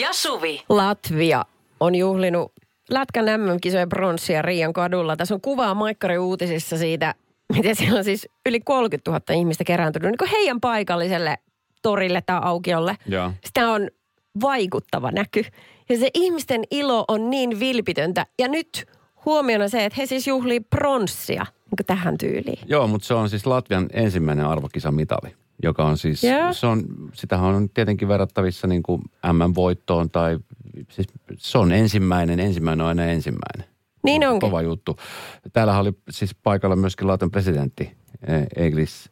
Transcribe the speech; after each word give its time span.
ja 0.00 0.12
Suvi. 0.12 0.62
Latvia 0.68 1.44
on 1.80 1.94
juhlinut 1.94 2.52
Lätkän 2.90 3.24
MM-kisojen 3.24 3.88
pronssia 3.88 4.42
Riian 4.42 4.72
kadulla. 4.72 5.16
Tässä 5.16 5.34
on 5.34 5.40
kuvaa 5.40 5.74
Maikkari 5.74 6.18
uutisissa 6.18 6.78
siitä, 6.78 7.14
miten 7.52 7.76
siellä 7.76 7.98
on 7.98 8.04
siis 8.04 8.28
yli 8.46 8.60
30 8.60 9.10
000 9.10 9.40
ihmistä 9.40 9.64
kerääntynyt 9.64 10.10
niin 10.10 10.18
kuin 10.18 10.30
heidän 10.30 10.60
paikalliselle 10.60 11.38
torille 11.82 12.22
tai 12.26 12.40
aukiolle. 12.42 12.96
Joo. 13.06 13.32
Sitä 13.44 13.70
on 13.70 13.88
vaikuttava 14.40 15.10
näky. 15.10 15.44
Ja 15.88 15.98
se 15.98 16.10
ihmisten 16.14 16.62
ilo 16.70 17.04
on 17.08 17.30
niin 17.30 17.60
vilpitöntä. 17.60 18.26
Ja 18.38 18.48
nyt 18.48 18.86
huomiona 19.24 19.68
se, 19.68 19.84
että 19.84 19.96
he 20.00 20.06
siis 20.06 20.26
juhlii 20.26 20.60
pronssia 20.60 21.42
niin 21.42 21.76
kuin 21.76 21.86
tähän 21.86 22.18
tyyliin. 22.18 22.58
Joo, 22.66 22.86
mutta 22.86 23.06
se 23.06 23.14
on 23.14 23.30
siis 23.30 23.46
Latvian 23.46 23.86
ensimmäinen 23.92 24.46
arvokisamitali, 24.46 25.34
joka 25.62 25.84
on 25.84 25.98
siis, 25.98 26.24
Joo. 26.24 26.52
se 26.52 26.66
on, 26.66 26.84
sitähän 27.14 27.54
on 27.54 27.70
tietenkin 27.70 28.08
verrattavissa 28.08 28.66
niin 28.66 28.82
kuin 28.82 29.02
M-voittoon 29.32 30.10
tai 30.10 30.38
siis 30.90 31.08
se 31.36 31.58
on 31.58 31.72
ensimmäinen, 31.72 32.40
ensimmäinen 32.40 32.84
on 32.84 32.88
aina 32.88 33.04
ensimmäinen. 33.04 33.70
Niin 34.04 34.28
onkin. 34.28 34.40
Kova 34.40 34.62
juttu. 34.62 34.96
Täällä 35.52 35.78
oli 35.78 35.92
siis 36.10 36.34
paikalla 36.34 36.76
myöskin 36.76 37.06
Latvian 37.06 37.30
presidentti 37.30 37.96
eh, 38.26 38.46
Eglis 38.56 39.10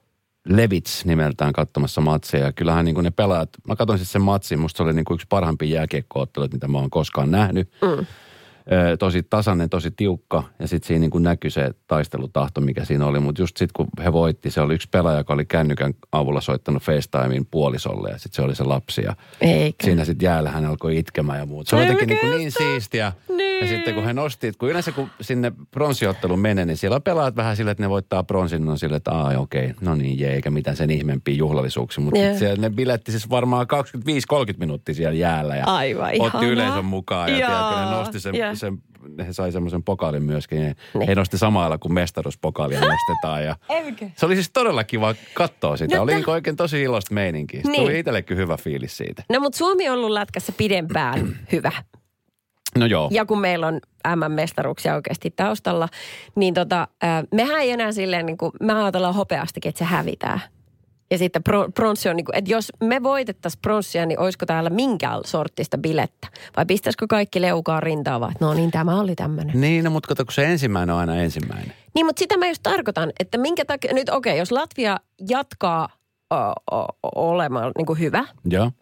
Levits 0.49 1.05
nimeltään 1.05 1.53
katsomassa 1.53 2.01
matseja. 2.01 2.45
Ja 2.45 2.53
kyllähän 2.53 2.85
niin 2.85 2.95
kuin 2.95 3.05
ne 3.05 3.11
pelaajat, 3.11 3.51
mä 3.69 3.77
katsoin 3.77 3.99
siis 3.99 4.13
sen 4.13 4.23
matsin, 4.23 4.61
musta 4.61 4.77
se 4.77 4.83
oli 4.83 4.93
niin 4.93 5.05
kuin 5.05 5.15
yksi 5.15 5.27
parhaimpia 5.29 5.75
jääkiekkootteluita, 5.75 6.57
mitä 6.57 6.69
mä 6.69 6.79
oon 6.79 6.91
koskaan 6.91 7.31
nähnyt. 7.31 7.71
Mm. 7.83 8.07
Tosi 8.99 9.23
tasainen, 9.23 9.71
tosi 9.71 9.91
tiukka 9.91 10.43
ja 10.59 10.69
sitten 10.69 10.89
siinä 10.89 11.01
niin 11.01 11.11
kuin 11.11 11.25
näkyi 11.25 11.51
se 11.51 11.71
taistelutahto, 11.87 12.61
mikä 12.61 12.85
siinä 12.85 13.07
oli. 13.07 13.21
Mutta 13.21 13.43
just 13.43 13.57
sitten 13.57 13.73
kun 13.77 14.05
he 14.05 14.13
voitti, 14.13 14.51
se 14.51 14.61
oli 14.61 14.75
yksi 14.75 14.89
pelaaja, 14.91 15.19
joka 15.19 15.35
oli 15.35 15.45
kännykän 15.45 15.95
avulla 16.13 16.41
soittanut 16.41 16.83
FaceTimein 16.83 17.47
puolisolle 17.51 18.11
ja 18.11 18.19
sitten 18.19 18.37
se 18.37 18.43
oli 18.43 18.55
se 18.55 18.65
lapsi. 18.65 19.03
Ja 19.03 19.17
Eikä. 19.41 19.85
siinä 19.85 20.05
sitten 20.05 20.27
jäällä 20.27 20.51
hän 20.51 20.65
alkoi 20.67 20.99
itkemään 20.99 21.39
ja 21.39 21.47
muuta. 21.47 21.71
Se 21.71 21.77
oli 21.77 21.85
jotenkin 21.85 22.07
niin, 22.09 22.17
mikä 22.17 22.29
kuin 22.29 22.39
niin 22.39 22.53
siistiä. 22.53 23.13
Niin. 23.29 23.61
Ja 23.61 23.69
sitten 23.69 23.95
kun 23.95 24.05
he 24.05 24.13
nosti, 24.13 24.53
kun 24.59 24.69
yleensä 24.71 24.93
kun 24.93 25.11
sinne 25.21 25.53
pronssiotteluun 25.71 26.41
menee, 26.41 26.65
niin 26.65 26.77
siellä 26.77 26.95
on 26.95 27.03
pelaajat 27.03 27.37
vähän 27.37 27.57
silleen, 27.57 27.73
että 27.73 27.83
ne 27.85 27.91
voittaa 27.91 28.23
pronssin, 28.23 28.65
no 28.65 28.77
silleen, 28.77 28.97
että 28.97 29.13
aah 29.13 29.41
okei, 29.41 29.75
no 29.81 29.95
niin 29.95 30.19
jee, 30.19 30.35
eikä 30.35 30.51
mitään 30.51 30.77
sen 30.77 30.91
ihmeempiä 30.91 31.35
juhlallisuuksia. 31.35 32.05
Mutta 32.05 32.21
sitten 32.21 32.39
siellä 32.39 32.61
ne 32.61 32.71
biletti 32.71 33.11
siis 33.11 33.31
varmaan 33.31 33.67
25-30 34.53 34.55
minuuttia 34.59 34.95
siellä 34.95 35.19
jäällä 35.19 35.57
ja 35.57 35.65
Aivan 35.67 36.05
otti 36.09 36.19
ihanaa. 36.23 36.43
yleisön 36.43 36.85
mukaan. 36.85 37.31
Ja 37.31 37.37
tiedätkö, 37.37 37.75
ne 37.85 37.91
nosti 37.91 38.21
sen, 38.21 38.35
Joo. 38.35 38.55
Sen 38.59 38.79
he 39.27 39.33
sai 39.33 39.53
semmoisen 39.53 39.83
pokaalin 39.83 40.23
myöskin. 40.23 40.59
He, 40.59 40.75
Niin. 40.95 41.09
he 41.09 41.15
nosti 41.15 41.39
samalla 41.39 41.79
kun 41.79 41.93
mestaruuspokaalia 41.95 42.81
nostetaan. 42.81 43.45
Ja 43.45 43.57
Eikö? 43.69 44.09
se 44.17 44.27
oli 44.27 44.35
siis 44.35 44.51
todella 44.53 44.85
kiva 44.85 45.15
katsoa 45.35 45.77
sitä. 45.77 45.97
No 45.97 46.03
oli 46.03 46.15
niin 46.15 46.31
oikein 46.31 46.57
tosi 46.57 46.83
iloista 46.83 47.15
meininkiä. 47.15 47.61
Niin. 47.65 47.83
Tuli 47.83 47.99
itsellekin 47.99 48.37
hyvä 48.37 48.57
fiilis 48.57 48.97
siitä. 48.97 49.23
No 49.31 49.41
mutta 49.41 49.59
Suomi 49.59 49.89
on 49.89 49.95
ollut 49.99 50.11
lätkässä 50.11 50.53
pidempään 50.57 51.37
hyvä. 51.53 51.73
No 52.79 52.87
joo. 52.87 53.09
Ja 53.13 53.25
kun 53.25 53.41
meillä 53.41 53.67
on 53.67 53.81
MM-mestaruuksia 54.17 54.95
oikeasti 54.95 55.31
taustalla, 55.31 55.89
niin 56.35 56.55
tota, 56.55 56.89
mehän 57.35 57.61
ei 57.61 57.71
enää 57.71 57.93
silleen, 57.93 58.27
niin 58.27 58.39
kuin, 58.39 58.53
me 58.61 58.73
ajatellaan 58.83 59.15
hopeastikin, 59.15 59.69
että 59.69 59.79
se 59.79 59.85
hävitään. 59.85 60.41
Ja 61.11 61.19
sitten 61.19 61.43
pro, 61.43 61.69
pronssi 61.75 62.09
on 62.09 62.17
niin 62.17 62.25
kuin, 62.25 62.37
että 62.37 62.51
jos 62.51 62.73
me 62.85 63.03
voitettaisiin 63.03 63.61
pronssia, 63.63 64.07
niin 64.07 64.21
olisiko 64.21 64.47
täällä 64.47 64.71
minkään 64.71 65.21
sorttista 65.27 65.79
bilettä? 65.79 66.29
Vai 66.57 66.67
pistäisikö 66.67 67.07
kaikki 67.09 67.41
leukaa 67.41 67.81
rintaan 67.81 68.21
vaan, 68.21 68.35
no 68.41 68.55
niin, 68.55 68.71
tämä 68.71 69.01
oli 69.01 69.15
tämmöinen. 69.15 69.61
Niin, 69.61 69.85
no 69.85 69.91
mutta 69.91 70.09
kato, 70.09 70.25
kun 70.25 70.33
se 70.33 70.45
ensimmäinen 70.45 70.95
on 70.95 71.01
aina 71.01 71.17
ensimmäinen. 71.17 71.73
Niin, 71.95 72.07
mutta 72.07 72.21
sitä 72.21 72.37
mä 72.37 72.47
just 72.49 72.63
tarkoitan, 72.63 73.13
että 73.21 73.39
minkä 73.39 73.65
takia, 73.65 73.95
nyt 73.95 74.09
okei, 74.09 74.31
okay, 74.31 74.39
jos 74.39 74.53
Latvia 74.53 74.97
jatkaa 75.29 75.89
o, 76.31 76.37
o, 76.77 76.87
olemaan 77.15 77.73
niin 77.79 77.87
kuin 77.87 77.99
hyvä, 77.99 78.25
Joo. 78.45 78.73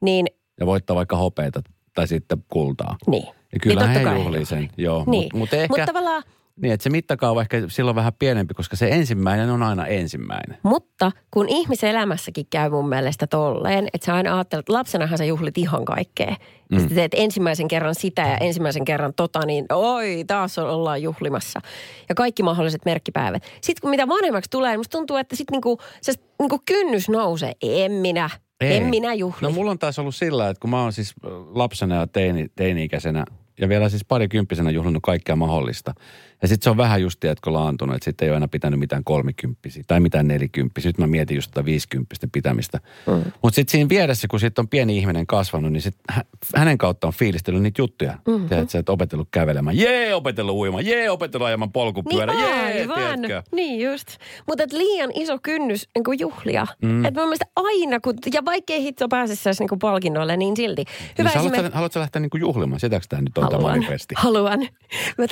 niin, 0.00 0.26
Ja 0.60 0.66
voittaa 0.66 0.96
vaikka 0.96 1.16
hopeita 1.16 1.62
tai 1.94 2.08
sitten 2.08 2.44
kultaa. 2.48 2.96
niin. 3.06 3.26
Ja 3.52 3.58
kyllä 3.62 3.86
niin 3.86 4.08
he 4.08 4.14
juhlii 4.14 4.44
sen, 4.44 4.70
joo. 4.76 5.04
Niin. 5.06 5.22
Mutta 5.22 5.36
mut 5.38 5.52
ehkä, 5.52 5.72
Mutta 5.72 5.86
tavallaan, 5.86 6.22
niin 6.62 6.72
että 6.72 6.84
se 6.84 6.90
mittakaava 6.90 7.40
ehkä 7.40 7.62
silloin 7.68 7.94
vähän 7.94 8.12
pienempi, 8.18 8.54
koska 8.54 8.76
se 8.76 8.88
ensimmäinen 8.88 9.50
on 9.50 9.62
aina 9.62 9.86
ensimmäinen. 9.86 10.58
Mutta 10.62 11.12
kun 11.30 11.48
ihmiselämässäkin 11.48 12.46
käy 12.50 12.70
mun 12.70 12.88
mielestä 12.88 13.26
tolleen, 13.26 13.88
että 13.94 14.06
sä 14.06 14.14
aina 14.14 14.34
ajattelet, 14.34 14.62
että 14.62 14.72
lapsenahan 14.72 15.18
sä 15.18 15.24
juhlit 15.24 15.58
ihan 15.58 15.84
kaikkea. 15.84 16.36
Mm. 16.70 16.78
Sitten 16.78 16.96
teet 16.96 17.14
ensimmäisen 17.14 17.68
kerran 17.68 17.94
sitä 17.94 18.22
ja 18.22 18.36
ensimmäisen 18.36 18.84
kerran 18.84 19.14
tota, 19.14 19.46
niin 19.46 19.66
oi, 19.72 20.24
taas 20.26 20.58
ollaan 20.58 21.02
juhlimassa. 21.02 21.60
Ja 22.08 22.14
kaikki 22.14 22.42
mahdolliset 22.42 22.84
merkkipäivät. 22.84 23.42
Sitten 23.60 23.80
kun 23.80 23.90
mitä 23.90 24.08
vanhemmaksi 24.08 24.50
tulee, 24.50 24.70
niin 24.70 24.80
musta 24.80 24.98
tuntuu, 24.98 25.16
että 25.16 25.36
sitten 25.36 25.52
niinku, 25.52 25.78
se 26.02 26.12
niinku 26.38 26.60
kynnys 26.66 27.08
nousee. 27.08 27.52
En 27.62 27.92
minä, 27.92 28.30
Ei. 28.60 28.76
en 28.76 28.82
minä 28.82 29.14
juhli. 29.14 29.38
No 29.40 29.50
mulla 29.50 29.70
on 29.70 29.78
taas 29.78 29.98
ollut 29.98 30.14
sillä, 30.14 30.48
että 30.48 30.60
kun 30.60 30.70
mä 30.70 30.82
oon 30.82 30.92
siis 30.92 31.14
lapsena 31.54 31.94
ja 31.94 32.06
teini, 32.06 32.50
teini-ikäisenä 32.56 33.24
ja 33.60 33.68
vielä 33.68 33.88
siis 33.88 34.04
parikymppisenä 34.04 34.70
juhlinut 34.70 35.02
kaikkea 35.02 35.36
mahdollista. 35.36 35.94
Ja 36.42 36.48
sitten 36.48 36.64
se 36.64 36.70
on 36.70 36.76
vähän 36.76 37.02
just, 37.02 37.20
tiedätkö, 37.20 37.52
laantunut, 37.52 37.94
että 37.96 38.04
sitten 38.04 38.26
ei 38.26 38.30
ole 38.30 38.36
enää 38.36 38.48
pitänyt 38.48 38.80
mitään 38.80 39.04
kolmikymppisiä 39.04 39.84
tai 39.86 40.00
mitään 40.00 40.28
nelikymppisiä. 40.28 40.88
Nyt 40.88 40.98
mä 40.98 41.06
mietin 41.06 41.34
just 41.34 41.50
tätä 41.50 41.64
viisikymppisten 41.64 42.30
pitämistä. 42.30 42.78
Mm. 43.06 43.12
Mutta 43.42 43.54
sitten 43.54 43.72
siinä 43.72 43.88
vieressä, 43.88 44.28
kun 44.28 44.40
sitten 44.40 44.62
on 44.62 44.68
pieni 44.68 44.98
ihminen 44.98 45.26
kasvanut, 45.26 45.72
niin 45.72 45.82
sit 45.82 45.96
hä- 46.10 46.24
hänen 46.56 46.78
kautta 46.78 47.06
on 47.06 47.12
fiilistellyt 47.12 47.62
niitä 47.62 47.82
juttuja. 47.82 48.18
Mm-hmm. 48.26 48.48
Tiedätkö, 48.48 48.78
että 48.78 48.92
opetellut 48.92 49.28
kävelemään. 49.30 49.76
Jee, 49.78 50.14
opetellut 50.14 50.54
uimaan. 50.56 50.86
Jee, 50.86 51.10
opetellut 51.10 51.46
ajamaan 51.46 51.72
polkupyörä. 51.72 52.32
Niin 52.32 52.44
Jee, 52.44 52.80
aivan. 52.80 52.96
tiedätkö. 53.20 53.42
Niin 53.52 53.84
just. 53.84 54.08
Mutta 54.46 54.64
liian 54.72 55.10
iso 55.14 55.38
kynnys 55.42 55.88
niin 55.94 56.04
kuin 56.04 56.18
juhlia. 56.18 56.66
Mm. 56.82 57.04
Että 57.04 57.20
mun 57.20 57.28
mielestä 57.28 57.46
aina, 57.56 58.00
kun, 58.00 58.14
ja 58.34 58.44
vaikkei 58.44 58.82
hitto 58.82 59.08
pääsisi 59.08 59.48
niin 59.58 59.68
kuin 59.68 59.78
palkinnoille, 59.78 60.36
niin 60.36 60.56
silti. 60.56 60.84
Hyvä 61.18 61.28
Niin 61.28 61.32
sä 61.32 61.38
haluatko, 61.38 61.54
esimerkki. 61.56 61.72
sä- 61.72 61.76
haluatko 61.76 61.94
sä 61.94 62.00
lähteä 62.00 62.20
niinku 62.20 62.36
juhlimaan? 62.36 62.80
Sitäkö 62.80 63.06
tämä 63.08 63.22
nyt 63.22 63.38
on 63.38 63.49
tämä 63.50 63.62
Haluan, 63.62 63.84
haluan. 64.16 64.68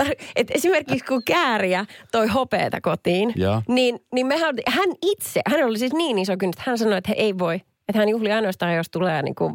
Tar- 0.03 0.25
et 0.37 0.51
esimerkiksi 0.51 1.05
kun 1.05 1.23
kääriä 1.25 1.87
toi 2.13 2.27
hopeeta 2.27 2.81
kotiin, 2.81 3.33
Joo. 3.37 3.63
niin, 3.69 3.99
niin 4.15 4.27
mehän, 4.27 4.55
hän 4.67 4.89
itse, 5.03 5.41
hän 5.47 5.65
oli 5.65 5.79
siis 5.79 5.93
niin 5.93 6.19
iso 6.19 6.37
kynnys, 6.37 6.57
että 6.57 6.71
hän 6.71 6.79
sanoi, 6.79 6.99
että 6.99 7.09
he 7.09 7.15
ei 7.15 7.39
voi. 7.39 7.55
Että 7.89 7.99
hän 7.99 8.09
juhlii 8.09 8.33
ainoastaan, 8.33 8.75
jos 8.75 8.91
tulee 8.91 9.23
niin 9.23 9.35
kuin 9.35 9.55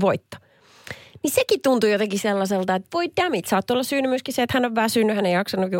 voitto. 0.00 0.36
Niin 1.22 1.30
sekin 1.30 1.62
tuntui 1.62 1.92
jotenkin 1.92 2.18
sellaiselta, 2.18 2.74
että 2.74 2.88
voi 2.94 3.08
dammit, 3.22 3.46
saattoi 3.46 3.74
olla 3.74 3.82
syynä 3.82 4.08
myöskin 4.08 4.34
se, 4.34 4.42
että 4.42 4.58
hän 4.58 4.64
on 4.64 4.74
väsynyt, 4.74 5.16
hän 5.16 5.26
ei 5.26 5.32
jaksanut 5.32 5.70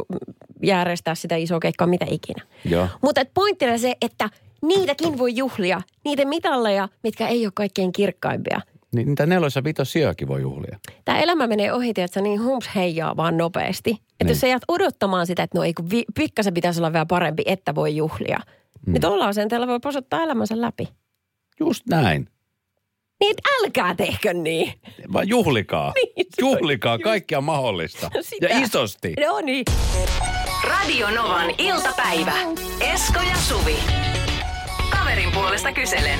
järjestää 0.62 1.14
sitä 1.14 1.36
isoa 1.36 1.60
keikkaa, 1.60 1.86
mitä 1.86 2.06
ikinä. 2.10 2.42
Joo. 2.64 2.88
Mutta 3.02 3.20
et 3.20 3.30
pointtina 3.34 3.78
se, 3.78 3.94
että 4.02 4.30
niitäkin 4.62 5.18
voi 5.18 5.36
juhlia, 5.36 5.80
niitä 6.04 6.24
mitalleja, 6.24 6.88
mitkä 7.02 7.28
ei 7.28 7.46
ole 7.46 7.52
kaikkein 7.54 7.92
kirkkaimpia. 7.92 8.60
Niin 8.94 9.08
niitä 9.08 9.26
nelos- 9.26 9.56
ja 9.56 9.64
vitossiakin 9.64 10.28
voi 10.28 10.40
juhlia. 10.42 10.78
Tämä 11.04 11.18
elämä 11.20 11.46
menee 11.46 11.72
ohi, 11.72 11.92
että 11.96 12.20
niin 12.20 12.42
hums 12.42 12.70
heijaa 12.74 13.16
vaan 13.16 13.36
nopeasti. 13.36 13.90
Että 13.90 14.04
Niin. 14.24 14.28
jos 14.28 14.40
sä 14.40 14.46
jäät 14.46 14.62
odottamaan 14.68 15.26
sitä, 15.26 15.42
että 15.42 15.58
no 15.58 15.64
ei 15.64 15.74
kun 15.74 15.90
vi- 15.90 16.04
pikkasen 16.14 16.54
pitäisi 16.54 16.80
olla 16.80 16.92
vielä 16.92 17.06
parempi, 17.06 17.42
että 17.46 17.74
voi 17.74 17.96
juhlia. 17.96 18.38
Mm. 18.86 18.92
Niin 18.92 19.00
tuolla 19.00 19.26
asenteella 19.28 19.66
voi 19.66 19.80
posottaa 19.80 20.22
elämänsä 20.22 20.60
läpi. 20.60 20.88
Just 21.60 21.82
näin. 21.90 22.28
Niin 23.20 23.30
et 23.30 23.36
älkää 23.62 23.94
tehkö 23.94 24.32
niin. 24.34 24.72
Vaan 25.12 25.28
juhlikaa. 25.28 25.92
Niin, 26.16 26.26
juhlikaa, 26.40 26.94
just- 26.96 27.02
kaikkia 27.04 27.40
mahdollista. 27.40 28.10
Sitä. 28.20 28.46
Ja 28.46 28.58
isosti. 28.58 29.14
No 29.26 29.40
niin. 29.40 29.64
Radio 30.64 31.10
Novan 31.10 31.50
iltapäivä. 31.58 32.32
Esko 32.94 33.20
ja 33.20 33.36
Suvi. 33.36 33.76
Kaverin 34.90 35.32
puolesta 35.32 35.72
kyselen. 35.72 36.18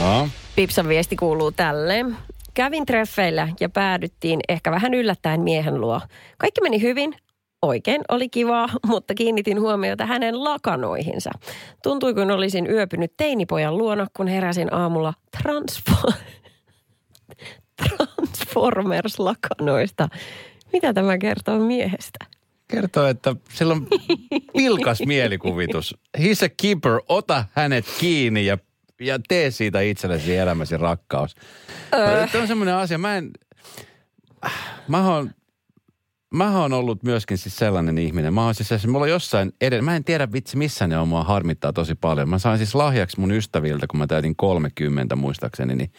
No. 0.00 0.28
Pipsan 0.56 0.88
viesti 0.88 1.16
kuuluu 1.16 1.52
tälleen. 1.52 2.16
Kävin 2.54 2.86
treffeillä 2.86 3.48
ja 3.60 3.68
päädyttiin 3.68 4.40
ehkä 4.48 4.70
vähän 4.70 4.94
yllättäen 4.94 5.40
miehen 5.40 5.80
luo. 5.80 6.00
Kaikki 6.38 6.60
meni 6.60 6.82
hyvin, 6.82 7.14
oikein 7.62 8.02
oli 8.08 8.28
kivaa, 8.28 8.68
mutta 8.86 9.14
kiinnitin 9.14 9.60
huomiota 9.60 10.06
hänen 10.06 10.44
lakanoihinsa. 10.44 11.30
Tuntui, 11.82 12.14
kun 12.14 12.30
olisin 12.30 12.70
yöpynyt 12.70 13.12
teinipojan 13.16 13.78
luona, 13.78 14.06
kun 14.16 14.26
heräsin 14.26 14.74
aamulla 14.74 15.14
transfo- 15.36 16.12
Transformers-lakanoista. 17.82 20.08
Mitä 20.72 20.92
tämä 20.92 21.18
kertoo 21.18 21.58
miehestä? 21.58 22.24
Kertoo, 22.68 23.06
että 23.06 23.36
sillä 23.54 23.74
on 23.74 23.86
vilkas 24.56 25.02
mielikuvitus. 25.06 25.96
He's 26.18 26.44
a 26.44 26.48
keeper, 26.62 27.00
ota 27.08 27.44
hänet 27.52 27.84
kiinni 28.00 28.46
ja 28.46 28.58
ja 29.00 29.18
tee 29.28 29.50
siitä 29.50 29.80
itsellesi 29.80 30.36
elämäsi 30.36 30.76
rakkaus. 30.76 31.34
Öö. 31.94 32.26
Tämä 32.26 32.42
on 32.42 32.48
semmoinen 32.48 32.74
asia, 32.74 32.98
mä 32.98 33.16
en, 33.16 33.30
mä 34.88 35.08
oon, 35.08 35.30
mä 36.34 36.60
oon 36.60 36.72
ollut 36.72 37.02
myöskin 37.02 37.38
siis 37.38 37.56
sellainen 37.56 37.98
ihminen. 37.98 38.34
Mä 38.34 38.44
oon 38.44 38.54
siis, 38.54 38.68
siis 38.68 38.86
mulla 38.86 39.04
on 39.04 39.10
jossain 39.10 39.52
edelleen, 39.60 39.84
mä 39.84 39.96
en 39.96 40.04
tiedä 40.04 40.32
vitsi 40.32 40.56
missä 40.56 40.86
ne 40.86 40.98
on, 40.98 41.08
mua 41.08 41.24
harmittaa 41.24 41.72
tosi 41.72 41.94
paljon. 41.94 42.28
Mä 42.28 42.38
sain 42.38 42.58
siis 42.58 42.74
lahjaksi 42.74 43.20
mun 43.20 43.32
ystäviltä, 43.32 43.86
kun 43.86 43.98
mä 43.98 44.06
täytin 44.06 44.36
30 44.36 45.16
muistaakseni, 45.16 45.74
niin 45.74 45.92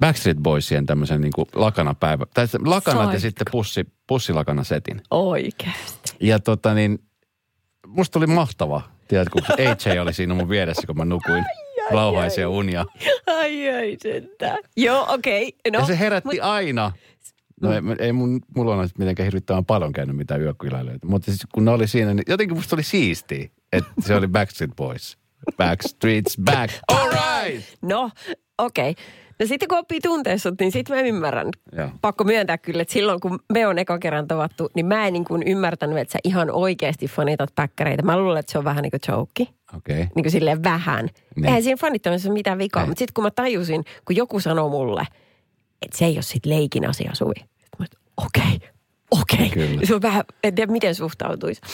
Backstreet 0.00 0.38
Boysien 0.38 0.86
tämmöisen 0.86 1.20
niin 1.20 1.32
kuin 1.34 1.46
lakanapäivä, 1.54 2.24
tai 2.34 2.46
lakanat 2.64 3.00
ja 3.00 3.04
Saitko? 3.04 3.20
sitten 3.20 3.46
pussi, 3.50 3.84
pussilakanasetin. 4.06 5.02
Oikeasti. 5.10 6.16
Ja 6.20 6.38
tota 6.38 6.74
niin, 6.74 6.98
musta 7.86 8.12
tuli 8.12 8.26
mahtava. 8.26 8.82
Tiedätkö, 9.08 9.32
kun 9.32 9.54
AJ 9.58 9.98
oli 9.98 10.12
siinä 10.12 10.34
mun 10.34 10.48
vieressä, 10.48 10.86
kun 10.86 10.96
mä 10.96 11.04
nukuin 11.04 11.44
rauhaisia 11.90 12.48
unia. 12.48 12.84
Ai 13.26 13.70
ai 13.70 13.96
sentään. 14.02 14.58
Joo, 14.76 15.06
okei. 15.08 15.48
Okay. 15.48 15.72
No, 15.72 15.78
ja 15.78 15.86
se 15.86 15.98
herätti 15.98 16.40
aina. 16.40 16.92
No 17.62 17.72
ei, 17.72 17.80
ei 17.98 18.12
mun, 18.12 18.40
mulla 18.56 18.74
on 18.74 18.88
mitenkään 18.98 19.24
hirvittävän 19.24 19.64
paljon 19.64 19.92
käynyt 19.92 20.16
mitään 20.16 20.40
yökyläilöitä. 20.40 21.06
Mutta 21.06 21.30
siis 21.30 21.46
kun 21.54 21.64
ne 21.64 21.70
oli 21.70 21.88
siinä, 21.88 22.14
niin 22.14 22.24
jotenkin 22.28 22.56
musta 22.56 22.76
oli 22.76 22.82
siistiä, 22.82 23.48
että 23.72 23.92
se 24.00 24.14
oli 24.14 24.28
Backstreet 24.28 24.76
Boys. 24.76 25.18
Backstreet's 25.52 26.42
back. 26.44 26.74
All 26.92 27.10
right! 27.10 27.64
No, 27.82 28.10
okei. 28.58 28.90
Okay. 28.90 29.04
No 29.40 29.46
sitten 29.46 29.68
kun 29.68 29.78
oppii 29.78 30.00
tuntea 30.00 30.38
sut, 30.38 30.54
niin 30.60 30.72
sitten 30.72 30.96
mä 30.96 31.02
ymmärrän. 31.02 31.48
Joo. 31.76 31.90
Pakko 32.00 32.24
myöntää 32.24 32.58
kyllä, 32.58 32.82
että 32.82 32.94
silloin 32.94 33.20
kun 33.20 33.40
me 33.52 33.66
on 33.66 33.78
eka 33.78 33.98
kerran 33.98 34.28
tavattu, 34.28 34.70
niin 34.74 34.86
mä 34.86 35.06
en 35.06 35.12
niin 35.12 35.24
kuin 35.24 35.42
ymmärtänyt, 35.46 35.98
että 35.98 36.12
sä 36.12 36.18
ihan 36.24 36.50
oikeasti 36.50 37.06
fanitat 37.06 37.54
päkkäreitä. 37.54 38.02
Mä 38.02 38.18
luulen, 38.18 38.40
että 38.40 38.52
se 38.52 38.58
on 38.58 38.64
vähän 38.64 38.82
niin 38.82 38.90
kuin 38.90 39.00
joke. 39.08 39.42
Okei. 39.76 39.94
Okay. 39.94 40.06
Niin 40.14 40.24
kuin 40.24 40.30
silleen 40.30 40.64
vähän. 40.64 41.04
Niin. 41.04 41.14
Niin. 41.36 41.46
Eihän 41.46 41.62
siinä 41.62 41.76
fanittamisessa 41.76 42.28
ole 42.28 42.34
mitään 42.34 42.58
vikaa. 42.58 42.82
Ei. 42.82 42.88
Mutta 42.88 42.98
sitten 42.98 43.14
kun 43.14 43.24
mä 43.24 43.30
tajusin, 43.30 43.84
kun 44.04 44.16
joku 44.16 44.40
sanoo 44.40 44.68
mulle, 44.68 45.06
että 45.82 45.98
se 45.98 46.04
ei 46.04 46.14
ole 46.16 46.22
sit 46.22 46.46
leikin 46.46 46.88
asia, 46.88 47.10
Suvi. 47.14 47.34
Sitten 47.80 48.00
okei, 48.16 48.70
okei. 49.10 49.50
Kyllä. 49.50 49.86
Se 49.86 49.94
on 49.94 50.02
vähän, 50.02 50.24
en 50.44 50.54
tiedä 50.54 50.72
miten 50.72 50.94
suhtautuisi. 50.94 51.60
No 51.64 51.68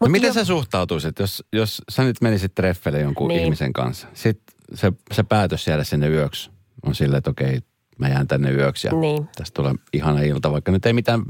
Mut 0.00 0.10
miten 0.10 0.28
jo- 0.28 0.34
sä 0.34 0.44
suhtautuisit, 0.44 1.18
jos, 1.18 1.44
jos 1.52 1.82
sä 1.88 2.02
nyt 2.02 2.16
menisit 2.20 2.54
treffelle 2.54 3.00
jonkun 3.00 3.28
niin. 3.28 3.36
Niin. 3.36 3.44
ihmisen 3.44 3.72
kanssa? 3.72 4.06
Sitten 4.14 4.56
se, 4.74 4.92
se 5.12 5.22
päätös 5.22 5.66
jäädä 5.66 5.84
sinne 5.84 6.08
yöksi 6.08 6.50
on 6.82 6.94
silleen, 6.94 7.18
että 7.18 7.30
okei, 7.30 7.60
mä 7.98 8.08
jään 8.08 8.28
tänne 8.28 8.50
yöksi 8.50 8.86
ja 8.88 8.92
Niin. 8.94 9.28
tästä 9.36 9.54
tulee 9.54 9.74
ihana 9.92 10.20
ilta, 10.20 10.52
vaikka 10.52 10.72
nyt 10.72 10.86
ei 10.86 10.92
mitään 10.92 11.22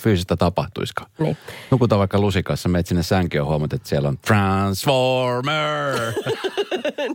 fyysistä 0.00 0.36
tapahtuiskaan. 0.36 1.10
Niin. 1.18 1.36
Nukutaan 1.70 1.98
vaikka 1.98 2.20
lusikassa, 2.20 2.68
menet 2.68 2.86
sinne 2.86 3.02
sänkyyn 3.02 3.40
ja 3.40 3.44
huomaat, 3.44 3.72
että 3.72 3.88
siellä 3.88 4.08
on 4.08 4.18
Transformer. 4.18 5.94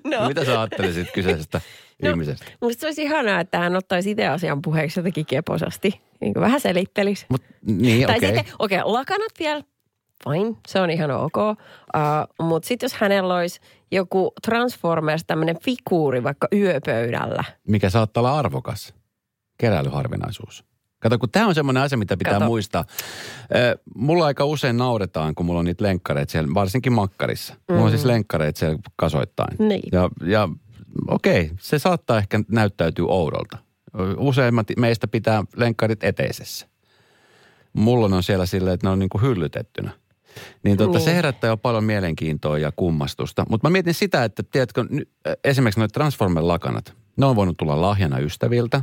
No. 0.03 0.27
Mitä 0.27 0.45
sä 0.45 0.61
ajattelisit 0.61 1.11
kyseisestä 1.13 1.61
No, 2.03 2.09
ihmisestä? 2.09 2.45
Musta 2.61 2.81
se 2.81 2.87
olisi 2.87 3.03
ihanaa, 3.03 3.39
että 3.39 3.57
hän 3.59 3.75
ottaisi 3.75 4.11
itse 4.11 4.27
asian 4.27 4.61
puheeksi 4.61 4.99
jotenkin 4.99 5.25
keposasti. 5.25 6.01
Niin 6.21 6.33
kuin 6.33 6.41
vähän 6.41 6.61
selittelisi. 6.61 7.25
Mut, 7.29 7.41
niin, 7.65 8.07
tai 8.07 8.17
okei. 8.17 8.35
sitten, 8.35 8.53
okei, 8.59 8.79
okay, 8.79 8.91
lakanat 8.93 9.31
vielä, 9.39 9.63
fine, 10.23 10.55
se 10.67 10.81
on 10.81 10.89
ihan 10.89 11.11
ok. 11.11 11.37
Uh, 11.37 12.45
Mutta 12.47 12.67
sitten 12.67 12.85
jos 12.85 12.93
hänellä 12.93 13.35
olisi 13.35 13.59
joku 13.91 14.31
Transformers, 14.45 15.23
tämmöinen 15.27 15.57
figuuri 15.59 16.23
vaikka 16.23 16.47
yöpöydällä. 16.53 17.43
Mikä 17.67 17.89
saattaa 17.89 18.21
olla 18.21 18.39
arvokas 18.39 18.93
keräilyharvinaisuus. 19.57 20.65
Kato, 20.99 21.19
kun 21.19 21.29
tämä 21.29 21.47
on 21.47 21.55
semmoinen 21.55 21.83
asia, 21.83 21.97
mitä 21.97 22.17
pitää 22.17 22.33
Kato. 22.33 22.45
muistaa. 22.45 22.85
Mulla 23.95 24.25
aika 24.25 24.45
usein 24.45 24.77
nauretaan, 24.77 25.35
kun 25.35 25.45
mulla 25.45 25.59
on 25.59 25.65
niitä 25.65 25.83
lenkkareita 25.83 26.31
siellä, 26.31 26.53
varsinkin 26.53 26.93
makkarissa. 26.93 27.53
Mm. 27.53 27.73
Mulla 27.73 27.85
on 27.85 27.91
siis 27.91 28.05
lenkkareita 28.05 28.59
siellä 28.59 28.79
kasoittain. 28.95 29.57
Niin. 29.59 29.89
Ja, 29.91 30.09
ja 30.25 30.49
okei, 31.07 31.51
se 31.59 31.79
saattaa 31.79 32.17
ehkä 32.17 32.39
näyttäytyä 32.51 33.05
oudolta. 33.07 33.57
Useimmat 34.17 34.67
meistä 34.77 35.07
pitää 35.07 35.43
lenkkarit 35.55 36.03
eteisessä. 36.03 36.67
Mulla 37.73 38.15
on 38.15 38.23
siellä 38.23 38.45
silleen, 38.45 38.73
että 38.73 38.87
ne 38.87 38.91
on 38.91 38.99
niin 38.99 39.09
kuin 39.09 39.21
hyllytettynä. 39.21 39.91
Niin, 40.63 40.77
tota, 40.77 40.91
Niin. 40.97 41.01
se 41.05 41.15
herättää 41.15 41.47
jo 41.47 41.57
paljon 41.57 41.83
mielenkiintoa 41.83 42.57
ja 42.57 42.71
kummastusta. 42.75 43.45
Mutta 43.49 43.67
mä 43.67 43.71
mietin 43.71 43.93
sitä, 43.93 44.23
että 44.23 44.43
tiedätkö, 44.51 44.81
äh, 44.81 45.33
esimerkiksi 45.43 45.79
noita 45.79 45.99
Transformer-lakanat, 45.99 46.93
ne 47.17 47.25
on 47.25 47.35
voinut 47.35 47.57
tulla 47.57 47.81
lahjana 47.81 48.19
ystäviltä. 48.19 48.81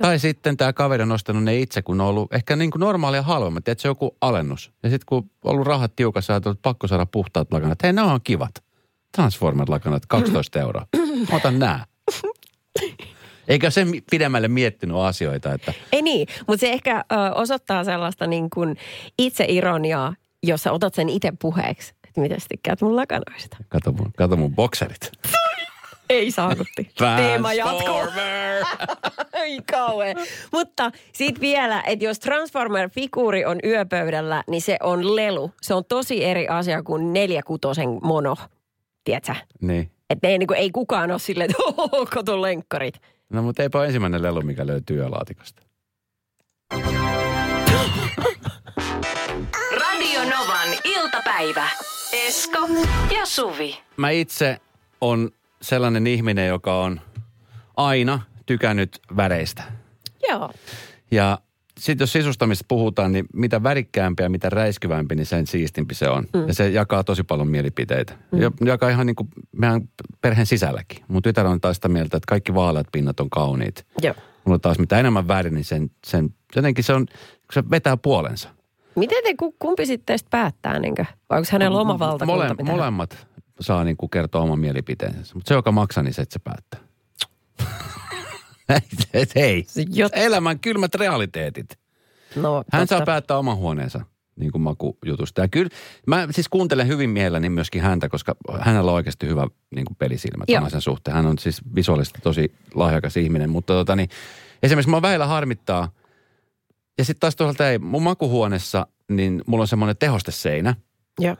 Tai 0.00 0.18
sitten 0.18 0.56
tämä 0.56 0.72
kaveri 0.72 1.02
on 1.02 1.12
ostanut 1.12 1.42
ne 1.44 1.58
itse, 1.58 1.82
kun 1.82 1.96
ne 1.96 2.02
on 2.02 2.08
ollut 2.08 2.32
ehkä 2.34 2.56
niin 2.56 2.70
kuin 2.70 2.80
normaalia 2.80 3.22
halvemmat. 3.22 3.64
Tiedätkö, 3.64 3.82
se 3.82 3.88
on 3.88 3.90
joku 3.90 4.16
alennus. 4.20 4.72
Ja 4.82 4.90
sitten 4.90 5.06
kun 5.06 5.18
on 5.18 5.50
ollut 5.52 5.66
rahat 5.66 5.96
tiukassa, 5.96 6.32
ja 6.32 6.36
että 6.36 6.54
pakko 6.62 6.86
saada 6.86 7.06
puhtaat 7.06 7.52
lakanat. 7.52 7.82
Hei, 7.82 7.92
ne 7.92 8.02
on 8.02 8.20
kivat. 8.24 8.50
Transformer-lakanat, 9.16 10.02
12 10.08 10.60
euroa. 10.60 10.86
Otan 11.32 11.58
nää. 11.58 11.84
Eikä 13.48 13.70
se 13.70 13.84
mi- 13.84 14.02
pidemmälle 14.10 14.48
miettinyt 14.48 14.96
asioita, 14.96 15.52
että 15.54 15.72
Ei 15.92 16.02
niin, 16.02 16.28
mutta 16.46 16.60
se 16.60 16.72
ehkä 16.72 17.04
ö, 17.12 17.34
osoittaa 17.34 17.84
sellaista 17.84 18.26
niin 18.26 18.50
kuin 18.50 18.76
itseironiaa, 19.18 20.14
jos 20.46 20.62
sä 20.62 20.72
otat 20.72 20.94
sen 20.94 21.08
itse 21.08 21.32
puheeksi. 21.38 21.94
Että 22.08 22.20
mitä 22.20 22.38
sä 22.38 22.46
tykkäät 22.48 22.80
mun 22.80 22.96
lakanoista. 22.96 23.56
kato 23.68 23.92
mun, 23.92 24.12
kato 24.16 24.36
mun 24.36 24.54
bokserit. 24.54 25.10
Ei 26.10 26.30
saavutti. 26.30 26.90
Teema 27.16 27.52
jatkuu. 27.52 28.00
Ei 29.42 29.60
kauhean. 29.70 30.16
Mutta 30.52 30.92
sitten 31.12 31.40
vielä, 31.40 31.82
että 31.86 32.04
jos 32.04 32.18
Transformer-figuuri 32.20 33.46
on 33.46 33.58
yöpöydällä, 33.64 34.44
niin 34.50 34.62
se 34.62 34.76
on 34.82 35.16
lelu. 35.16 35.50
Se 35.62 35.74
on 35.74 35.84
tosi 35.84 36.24
eri 36.24 36.48
asia 36.48 36.82
kuin 36.82 37.12
neljäkutosen 37.12 37.98
mono. 38.02 38.36
Tiedätkö? 39.04 39.34
niin. 39.60 39.90
Että 40.10 40.28
ei, 40.28 40.38
niin 40.38 40.46
kuin, 40.46 40.58
ei 40.58 40.70
kukaan 40.70 41.10
ole 41.10 41.18
silleen, 41.18 41.50
että 41.50 41.62
kato 42.14 42.42
lenkkarit. 42.42 42.94
No 43.30 43.42
mutta 43.42 43.62
eipä 43.62 43.84
ensimmäinen 43.84 44.22
lelu, 44.22 44.42
mikä 44.42 44.66
löytyy 44.66 44.96
yölaatikosta. 44.96 45.62
Iltapäivä. 51.06 51.68
Esko 52.12 52.68
ja 53.16 53.26
Suvi. 53.26 53.78
Mä 53.96 54.10
itse 54.10 54.60
on 55.00 55.30
sellainen 55.62 56.06
ihminen, 56.06 56.48
joka 56.48 56.74
on 56.74 57.00
aina 57.76 58.20
tykännyt 58.46 59.00
väreistä. 59.16 59.62
Joo. 60.28 60.50
Ja 61.10 61.38
sitten 61.78 62.02
jos 62.02 62.12
sisustamista 62.12 62.64
puhutaan, 62.68 63.12
niin 63.12 63.26
mitä 63.32 63.62
värikkäämpi 63.62 64.22
ja 64.22 64.28
mitä 64.28 64.50
räiskyvämpi, 64.50 65.14
niin 65.14 65.26
sen 65.26 65.46
siistimpi 65.46 65.94
se 65.94 66.08
on. 66.08 66.26
Mm. 66.34 66.48
Ja 66.48 66.54
se 66.54 66.68
jakaa 66.68 67.04
tosi 67.04 67.22
paljon 67.22 67.48
mielipiteitä. 67.48 68.14
Mm. 68.32 68.42
Ja 68.42 68.50
jakaa 68.64 68.90
ihan 68.90 69.06
niin 69.06 69.16
kuin 69.16 69.28
meidän 69.52 69.88
perheen 70.20 70.46
sisälläkin. 70.46 71.04
Mun 71.08 71.22
tytär 71.22 71.46
on 71.46 71.60
taas 71.60 71.76
sitä 71.76 71.88
mieltä, 71.88 72.16
että 72.16 72.28
kaikki 72.28 72.54
vaaleat 72.54 72.86
pinnat 72.92 73.20
on 73.20 73.30
kauniit. 73.30 73.86
Joo. 74.02 74.14
Mulla 74.44 74.58
taas 74.58 74.78
mitä 74.78 74.98
enemmän 74.98 75.28
väri, 75.28 75.50
niin 75.50 75.64
sen, 75.64 75.90
sen 76.06 76.34
jotenkin 76.56 76.84
se 76.84 76.92
on, 76.92 77.06
se 77.52 77.70
vetää 77.70 77.96
puolensa. 77.96 78.55
Miten 78.96 79.22
te, 79.24 79.34
ku- 79.34 79.56
kumpi 79.58 79.86
sitten 79.86 80.06
teistä 80.06 80.28
päättää, 80.30 80.78
niinkö? 80.78 81.04
Vai 81.30 81.38
onko 81.38 81.48
hänellä 81.52 81.80
oma 81.80 81.98
valtakunta? 81.98 82.54
Mole, 82.56 82.72
molemmat 82.72 83.26
saa 83.60 83.84
niin 83.84 83.96
kuin 83.96 84.10
kertoa 84.10 84.42
oman 84.42 84.58
mielipiteensä. 84.60 85.34
Mutta 85.34 85.48
se, 85.48 85.54
joka 85.54 85.72
maksaa, 85.72 86.02
niin 86.02 86.14
se, 86.14 86.22
että 86.22 86.32
se 86.32 86.38
päättää. 86.38 86.80
Hei, 89.36 89.66
jot- 89.78 90.10
elämän 90.12 90.58
kylmät 90.60 90.94
realiteetit. 90.94 91.78
No, 92.36 92.64
Hän 92.72 92.82
totta. 92.82 92.96
saa 92.96 93.06
päättää 93.06 93.38
oman 93.38 93.56
huoneensa 93.56 94.00
niin 94.36 94.52
kuin 94.52 94.62
makujutusta. 94.62 95.40
Ja 95.40 95.48
kyllä, 95.48 95.70
mä 96.06 96.28
siis 96.30 96.48
kuuntelen 96.48 96.88
hyvin 96.88 97.10
mielelläni 97.10 97.48
myöskin 97.48 97.82
häntä, 97.82 98.08
koska 98.08 98.34
hänellä 98.60 98.90
on 98.90 98.94
oikeasti 98.96 99.26
hyvä 99.26 99.46
niin 99.74 99.84
kuin 99.84 99.96
pelisilmä 99.96 100.44
tämän 100.52 100.70
sen 100.70 100.80
suhteen. 100.80 101.14
Hän 101.16 101.26
on 101.26 101.38
siis 101.38 101.60
visuaalisesti 101.74 102.18
tosi 102.22 102.52
lahjakas 102.74 103.16
ihminen, 103.16 103.50
mutta 103.50 103.72
tota 103.72 103.96
niin, 103.96 104.08
esimerkiksi 104.62 104.90
mä 104.90 105.02
väillä 105.02 105.26
harmittaa, 105.26 105.88
ja 106.98 107.04
sitten 107.04 107.20
taas 107.20 107.36
toisaalta 107.36 107.70
ei, 107.70 107.78
mun 107.78 108.02
makuhuoneessa, 108.02 108.86
niin 109.08 109.42
mulla 109.46 109.62
on 109.62 109.68
semmoinen 109.68 109.96
tehosteseinä, 109.96 110.74
Joo. 111.20 111.36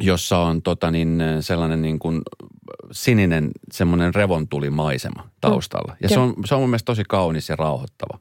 jossa 0.00 0.38
on 0.38 0.62
tota 0.62 0.90
niin, 0.90 1.22
sellainen 1.40 1.82
niin 1.82 1.98
kuin 1.98 2.22
sininen 2.92 3.50
semmoinen 3.72 4.14
revontulimaisema 4.14 5.28
taustalla. 5.40 5.96
Ja 6.02 6.08
se 6.08 6.14
Joo. 6.14 6.24
on, 6.24 6.34
se 6.44 6.54
on 6.54 6.60
mun 6.60 6.70
mielestä 6.70 6.86
tosi 6.86 7.02
kaunis 7.08 7.48
ja 7.48 7.56
rauhoittava. 7.56 8.18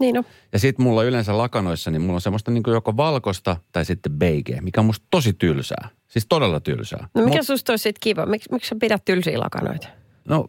Niin 0.00 0.18
on. 0.18 0.24
Ja 0.52 0.58
sitten 0.58 0.86
mulla 0.86 1.04
yleensä 1.04 1.38
lakanoissa, 1.38 1.90
niin 1.90 2.02
mulla 2.02 2.14
on 2.14 2.20
semmoista 2.20 2.50
niin 2.50 2.62
kuin 2.62 2.74
joko 2.74 2.96
valkosta 2.96 3.56
tai 3.72 3.84
sitten 3.84 4.12
beige, 4.12 4.60
mikä 4.60 4.80
on 4.80 4.86
musta 4.86 5.06
tosi 5.10 5.32
tylsää. 5.32 5.88
Siis 6.08 6.26
todella 6.28 6.60
tylsää. 6.60 7.08
No 7.14 7.24
mikä 7.24 7.36
Mut- 7.38 7.46
susta 7.46 7.72
olisi 7.72 7.92
kiva? 8.00 8.26
Miksi, 8.26 8.48
miksi 8.52 8.68
sä 8.68 8.76
pidät 8.80 9.04
tylsiä 9.04 9.40
lakanoita? 9.40 9.88
No, 10.28 10.48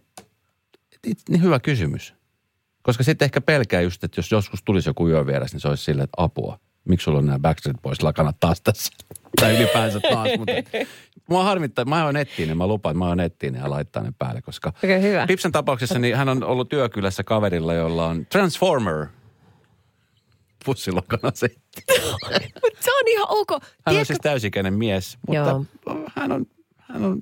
it, 1.08 1.18
niin 1.30 1.42
hyvä 1.42 1.60
kysymys. 1.60 2.14
Koska 2.88 3.04
sitten 3.04 3.26
ehkä 3.26 3.42
pelkää 3.42 3.82
just, 3.82 4.04
että 4.04 4.20
jos 4.20 4.32
joskus 4.32 4.64
tulisi 4.64 4.90
joku 4.90 5.08
yövieras, 5.10 5.54
niin 5.54 5.62
se 5.62 5.68
olisi 5.68 5.84
silleen, 5.84 6.04
että 6.04 6.24
apua. 6.24 6.60
Miksi 6.86 7.04
sulla 7.04 7.18
on 7.20 7.26
nämä 7.26 7.40
Backstreet 7.40 7.82
Boys 7.82 8.04
lakanat 8.04 8.36
taas 8.40 8.62
tässä? 8.62 8.92
tai 9.42 9.58
ylipäänsä 9.58 10.00
taas. 10.00 10.30
Mutta 10.38 10.54
mua 11.30 11.44
harmittaa, 11.44 11.86
mä 11.86 12.06
oon 12.06 12.14
nettinen, 12.14 12.58
mä 12.58 12.68
lupaan, 12.68 12.92
että 12.92 13.00
mä 13.00 13.08
oon 13.08 13.18
nettinen 13.18 13.62
ja 13.62 13.70
laittaa 13.70 14.04
ne 14.04 14.14
päälle, 14.20 14.42
koska 14.42 14.74
Okei, 14.84 15.02
hyvä. 15.02 15.28
Pipsan 15.28 15.52
tapauksessa 15.52 16.00
niin 16.00 16.16
hän 16.16 16.30
on 16.30 16.44
ollut 16.44 16.70
työkylässä 16.70 17.24
kaverilla, 17.24 17.74
jolla 17.74 18.08
on 18.08 18.26
Transformer 18.26 19.08
pussilokana 20.66 21.32
se. 21.34 21.48
Mut 22.64 22.78
se 22.80 22.92
on 22.92 23.08
ihan 23.08 23.28
ok. 23.30 23.52
Hän 23.52 23.62
on 23.62 23.70
Tiedätkö- 23.86 24.06
siis 24.06 24.20
täysikäinen 24.22 24.74
mies, 24.74 25.18
mutta 25.28 25.50
Joo. 25.86 26.06
hän 26.16 26.32
on, 26.32 26.46
hän 26.78 27.06
on 27.06 27.20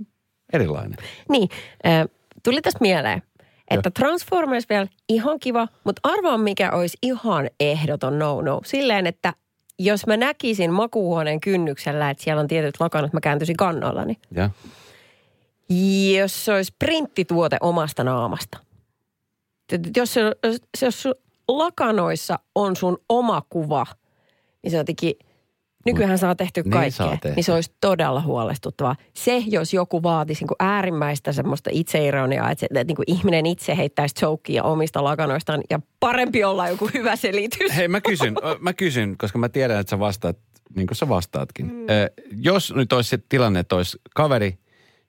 erilainen. 0.54 0.98
Niin, 1.30 1.50
äh, 1.86 2.06
tuli 2.44 2.62
tästä 2.62 2.80
mieleen, 2.82 3.22
että 3.72 3.92
Transformers 3.92 4.70
vielä 4.70 4.88
ihan 5.10 5.40
kiva, 5.40 5.68
mutta 5.84 6.00
arvaa 6.04 6.38
mikä 6.38 6.72
olisi 6.72 6.98
ihan 7.02 7.50
ehdoton 7.60 8.20
no-no. 8.20 8.62
Silleen, 8.66 9.08
että 9.08 9.34
jos 9.80 10.08
mä 10.08 10.18
näkisin 10.18 10.72
makuuhuoneen 10.72 11.42
kynnyksellä, 11.42 12.10
että 12.10 12.24
siellä 12.24 12.40
on 12.40 12.48
tietyt 12.48 12.80
lakanat, 12.80 13.14
mä 13.14 13.20
kääntyisin 13.22 13.58
kannoillani. 13.58 14.18
Ja. 14.32 14.50
Jos 16.20 16.46
se 16.46 16.54
olisi 16.54 16.74
printtituote 16.80 17.58
omasta 17.62 18.04
naamasta. 18.04 18.58
Jos, 19.98 20.14
se, 20.14 20.22
jos, 20.44 20.82
jos 20.82 21.08
lakanoissa 21.48 22.40
on 22.56 22.76
sun 22.76 22.98
oma 23.10 23.42
kuva, 23.50 23.86
niin 24.64 24.72
se 24.72 24.78
on 24.78 24.80
jotenkin, 24.80 25.14
nykyään 25.86 26.18
saa 26.18 26.36
tehty 26.36 26.62
Niin 26.62 26.72
kaikkea, 26.72 26.92
saa 26.92 27.18
tehdä. 27.22 27.36
niin 27.36 27.44
se 27.44 27.54
olisi 27.54 27.74
todella 27.82 28.22
huolestuttavaa. 28.22 28.96
Se, 29.14 29.44
jos 29.48 29.74
joku 29.74 30.04
vaatisi 30.04 30.42
niin 30.42 30.48
kuin 30.48 30.56
äärimmäistä 30.60 31.32
semmoista 31.34 31.70
itseironiaa, 31.74 32.52
että, 32.52 32.60
se, 32.60 32.66
että 32.66 32.84
niin 32.84 32.96
kuin 32.96 33.12
ihminen 33.12 33.46
itse 33.46 33.78
heittäisi 33.78 34.16
jokia 34.22 34.64
omista 34.64 35.04
lakanoistaan 35.04 35.62
ja 35.70 35.80
parempi 36.00 36.44
olla 36.44 36.70
joku 36.70 36.90
hyvä 36.94 37.16
selitys. 37.16 37.76
Hei, 37.76 37.88
mä 37.88 38.02
kysyn, 38.02 38.36
mä 38.60 38.74
kysyn, 38.74 39.16
koska 39.18 39.40
mä 39.40 39.50
tiedän, 39.50 39.80
että 39.80 39.90
sä 39.90 40.00
vastaat, 40.00 40.38
niin 40.76 40.88
kuin 40.88 40.96
sä 40.96 41.10
vastaatkin. 41.10 41.66
Mm. 41.66 41.74
jos 42.42 42.74
nyt 42.76 42.94
olisi 42.94 43.10
se 43.10 43.20
tilanne, 43.30 43.60
että 43.60 43.76
olisi 43.76 43.98
kaveri, 44.16 44.58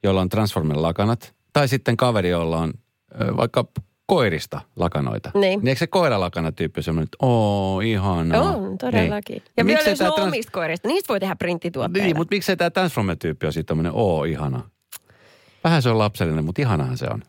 jolla 0.02 0.20
on 0.20 0.28
Transformer 0.28 0.76
lakanat, 0.82 1.34
tai 1.52 1.68
sitten 1.68 1.96
kaveri, 1.96 2.28
jolla 2.28 2.58
on 2.58 2.72
ö, 3.20 3.36
vaikka 3.36 3.64
koirista 4.06 4.60
lakanoita. 4.76 5.30
Niin. 5.34 5.58
niin 5.60 5.68
eikö 5.68 5.78
se 5.78 5.86
koiralakana-tyyppi 5.86 6.78
ole 6.78 6.84
semmoinen, 6.84 7.04
että 7.04 7.16
oo, 7.22 7.80
ihanaa. 7.80 8.40
On, 8.40 8.78
todellakin. 8.78 9.36
Niin. 9.36 9.52
Ja 9.56 9.66
vielä 9.66 9.78
miksei 9.78 9.94
trans- 9.94 10.20
omista 10.20 10.52
koirista, 10.52 10.88
niistä 10.88 11.08
voi 11.08 11.20
tehdä 11.20 11.36
printtituotteita. 11.36 12.06
Niin, 12.06 12.16
mutta 12.16 12.34
miksei 12.34 12.56
tämä 12.56 12.70
Transformer-tyyppi 12.70 13.46
ole 13.46 13.52
sitten 13.52 13.66
tämmöinen, 13.66 13.92
oo, 13.94 14.24
ihana. 14.24 14.70
Vähän 15.64 15.82
se 15.82 15.88
on 15.88 15.98
lapsellinen, 15.98 16.44
mutta 16.44 16.62
ihanahan 16.62 16.98
se 16.98 17.06
on. 17.10 17.22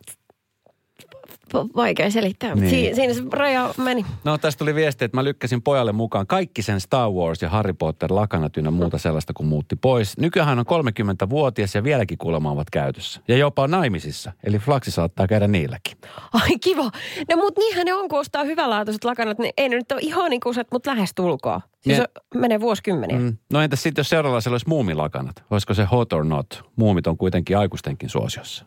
Va- 1.53 1.65
Vaikea 1.75 2.11
selittää, 2.11 2.49
mutta 2.49 2.61
Niin. 2.61 2.69
siinä, 2.69 2.95
siinä 2.95 3.13
se 3.13 3.21
raja 3.31 3.73
meni. 3.77 4.05
No 4.23 4.37
tästä 4.37 4.59
tuli 4.59 4.75
viesti, 4.75 5.05
että 5.05 5.17
mä 5.17 5.23
lykkäsin 5.23 5.61
pojalle 5.61 5.91
mukaan 5.91 6.27
kaikki 6.27 6.61
sen 6.61 6.79
Star 6.81 7.09
Wars 7.09 7.41
ja 7.41 7.49
Harry 7.49 7.73
Potter 7.73 8.13
lakanat 8.13 8.57
ynnä 8.57 8.71
muuta 8.71 8.97
sellaista, 8.97 9.33
kun 9.33 9.45
muutti 9.45 9.75
pois. 9.75 10.17
Nykyään 10.17 10.47
hän 10.49 10.59
on 10.59 10.65
30-vuotias 10.65 11.75
ja 11.75 11.83
vieläkin 11.83 12.17
kuulemma 12.17 12.51
ovat 12.51 12.69
käytössä. 12.69 13.21
Ja 13.27 13.37
jopa 13.37 13.67
naimisissa, 13.67 14.31
eli 14.43 14.59
flaksi 14.59 14.91
saattaa 14.91 15.27
käydä 15.27 15.47
niilläkin. 15.47 15.97
Ai 16.33 16.59
kiva. 16.61 16.83
No 17.29 17.35
mut 17.37 17.57
niinhän 17.57 17.85
ne 17.85 17.93
on, 17.93 18.09
kun 18.09 18.19
ostaa 18.19 18.43
hyvälaatuiset 18.43 19.03
lakanat, 19.03 19.39
niin 19.39 19.53
ei 19.57 19.69
ne 19.69 19.75
nyt 19.75 19.91
ole 19.91 20.01
ihan 20.03 20.33
ikuiset, 20.33 20.67
mutta 20.71 20.91
lähes 20.91 21.11
tulkoon. 21.15 21.61
Siis 21.81 21.97
Ne- 21.97 22.03
on, 22.35 22.41
menee 22.41 22.59
vuosikymmeniä. 22.59 23.17
Mm. 23.17 23.23
Mm. 23.23 23.37
No 23.53 23.61
entäs 23.61 23.83
sitten, 23.83 23.99
jos 23.99 24.09
seuraavalla 24.09 24.51
olisi 24.51 24.67
muumilakanat? 24.69 25.43
Olisiko 25.51 25.73
se 25.73 25.83
hot 25.83 26.13
or 26.13 26.23
not? 26.25 26.63
Muumit 26.75 27.07
on 27.07 27.17
kuitenkin 27.17 27.57
aikuistenkin 27.57 28.09
suosiossa. 28.09 28.65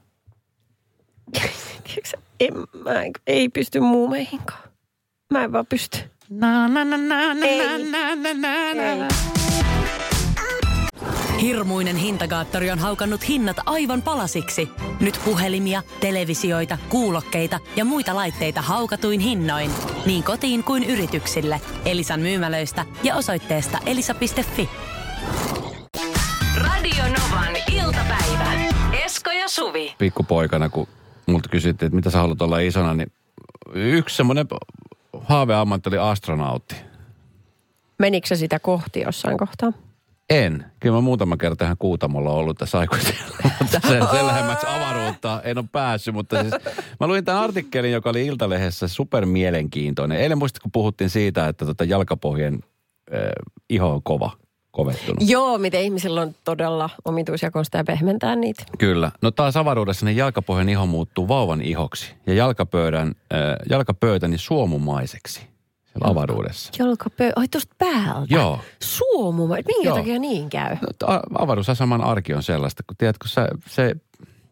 En, 2.41 2.55
mä 2.85 3.03
en, 3.03 3.13
ei 3.27 3.49
pysty 3.49 3.81
muumeihinkaan. 3.81 4.61
Mä 5.33 5.45
en 5.45 5.53
vaan 5.53 5.67
pysty. 5.67 5.99
Na, 6.31 6.69
na, 6.69 6.85
na, 6.85 6.97
na, 6.97 7.35
na, 7.35 7.47
Ei. 7.47 7.85
na, 7.85 8.15
na, 8.15 8.35
na, 8.35 8.75
na, 8.75 8.95
na. 8.97 9.09
Hirmuinen 11.41 11.97
hintakaattori 11.97 12.71
on 12.71 12.79
haukannut 12.79 13.29
hinnat 13.29 13.57
aivan 13.67 14.03
palasiksi. 14.03 14.69
Nyt 15.01 15.21
puhelimia, 15.25 15.83
televisioita, 16.01 16.79
kuulokkeita 16.89 17.59
ja 17.77 17.85
muita 17.85 18.15
laitteita 18.15 18.63
haukatuin 18.63 19.21
hinnoin. 19.21 19.71
Niin 20.07 20.23
kotiin 20.23 20.65
kuin 20.65 20.85
yrityksille. 20.85 21.61
Elisan 21.85 22.21
myymälöistä 22.21 22.87
ja 23.03 23.17
osoitteesta 23.17 23.79
elisa.fi. 23.87 24.69
Radio 26.57 27.05
Novan 27.05 27.57
iltapäivä. 27.73 28.53
Esko 29.05 29.31
ja 29.31 29.49
Suvi. 29.49 29.95
Pikkupoikana, 29.99 30.69
kun 30.69 30.89
multa 31.27 31.49
kysyttiin, 31.49 31.87
että 31.87 31.97
mitä 31.97 32.11
sä 32.11 32.19
haluat 32.19 32.43
olla 32.43 32.59
isona, 32.59 32.95
niin 32.95 33.13
yksi 33.75 34.17
semmoinen 34.17 34.47
haaveammatti 35.21 35.89
oli 35.89 35.99
astronautti. 35.99 36.75
Menikö 37.99 38.27
se 38.27 38.37
sitä 38.37 38.59
kohti 38.59 39.01
jossain 39.01 39.39
kohtaa? 39.39 39.73
En. 40.31 40.65
Kyllä 40.81 40.95
mä 40.95 41.01
muutama 41.01 41.37
kerta 41.37 41.65
ihan 41.65 41.77
Kuutamolla 41.79 42.31
ollut 42.31 42.59
tässä 42.59 42.79
aikuisella. 42.79 43.37
Mutta 43.61 43.81
sen, 43.89 44.09
sen 44.13 44.27
lähemmäksi 44.27 44.67
avaruutta 44.67 45.41
en 45.45 45.59
ole 45.59 45.67
päässyt. 45.73 46.15
Mutta 46.15 46.43
siis, 46.43 46.55
mä 47.01 47.07
luin 47.07 47.25
tämän 47.25 47.43
artikkelin, 47.43 47.93
joka 47.93 48.11
oli 48.11 48.27
Iltalehdessä 48.27 48.89
super 48.89 49.27
mielenkiintoinen. 49.27 50.19
Eilen 50.19 50.39
muistat, 50.39 50.63
kun 50.63 50.73
puhuttiin 50.73 51.11
siitä, 51.11 51.49
että 51.49 51.67
tota 51.67 51.85
jalkapohjien 51.85 52.55
äh, 53.15 53.21
iho 53.69 53.93
on 53.93 54.03
kova, 54.03 54.31
kovettunut. 54.71 55.17
Joo, 55.21 55.59
miten 55.59 55.83
ihmisillä 55.83 56.21
on 56.21 56.35
todella 56.45 56.91
omituisia 57.05 57.51
konsteja 57.51 57.85
pehmentää 57.85 58.37
niitä. 58.37 58.65
Kyllä. 58.79 59.11
No 59.23 59.31
taas 59.31 59.57
avaruudessa 59.57 60.07
niin 60.07 60.17
jalkapohjan 60.17 60.69
iho 60.69 60.87
muuttuu 60.87 61.29
vauvan 61.29 61.63
ihoksi 61.63 62.15
ja 62.27 62.35
jalkapöydän, 62.35 63.09
äh, 63.09 63.39
jalkapöytäni 63.71 64.39
suomumaiseksi 64.39 65.41
siellä 65.93 66.11
avaruudessa. 66.11 66.73
Jalkapö... 66.79 67.33
Ai 67.37 67.49
tosta 67.49 67.75
päältä. 67.79 68.35
Joo. 68.35 68.61
Suomu. 68.83 69.47
Minkä 69.47 69.89
Joo. 69.89 69.97
takia 69.97 70.19
niin 70.19 70.51
käy? 70.51 70.77
No, 70.81 71.15
a- 71.15 71.43
avaruusaseman 71.43 72.05
arki 72.05 72.35
on 72.35 72.43
sellaista, 72.43 72.83
kun 72.87 72.97
tiedätkö, 72.97 73.29
sä, 73.29 73.49
se 73.67 73.95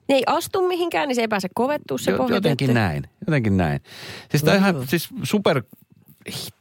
Ne 0.08 0.14
ei 0.14 0.22
astu 0.26 0.68
mihinkään, 0.68 1.08
niin 1.08 1.16
se 1.16 1.20
ei 1.20 1.28
pääse 1.28 1.48
kovettua 1.54 1.98
se 1.98 2.10
Jo-. 2.10 2.28
Jotenkin 2.28 2.74
näin, 2.74 3.04
jotenkin 3.26 3.56
näin. 3.56 3.80
Siis 4.30 4.42
tämä 4.42 4.56
ihan 4.56 4.86
siis 4.86 5.08
super 5.22 5.62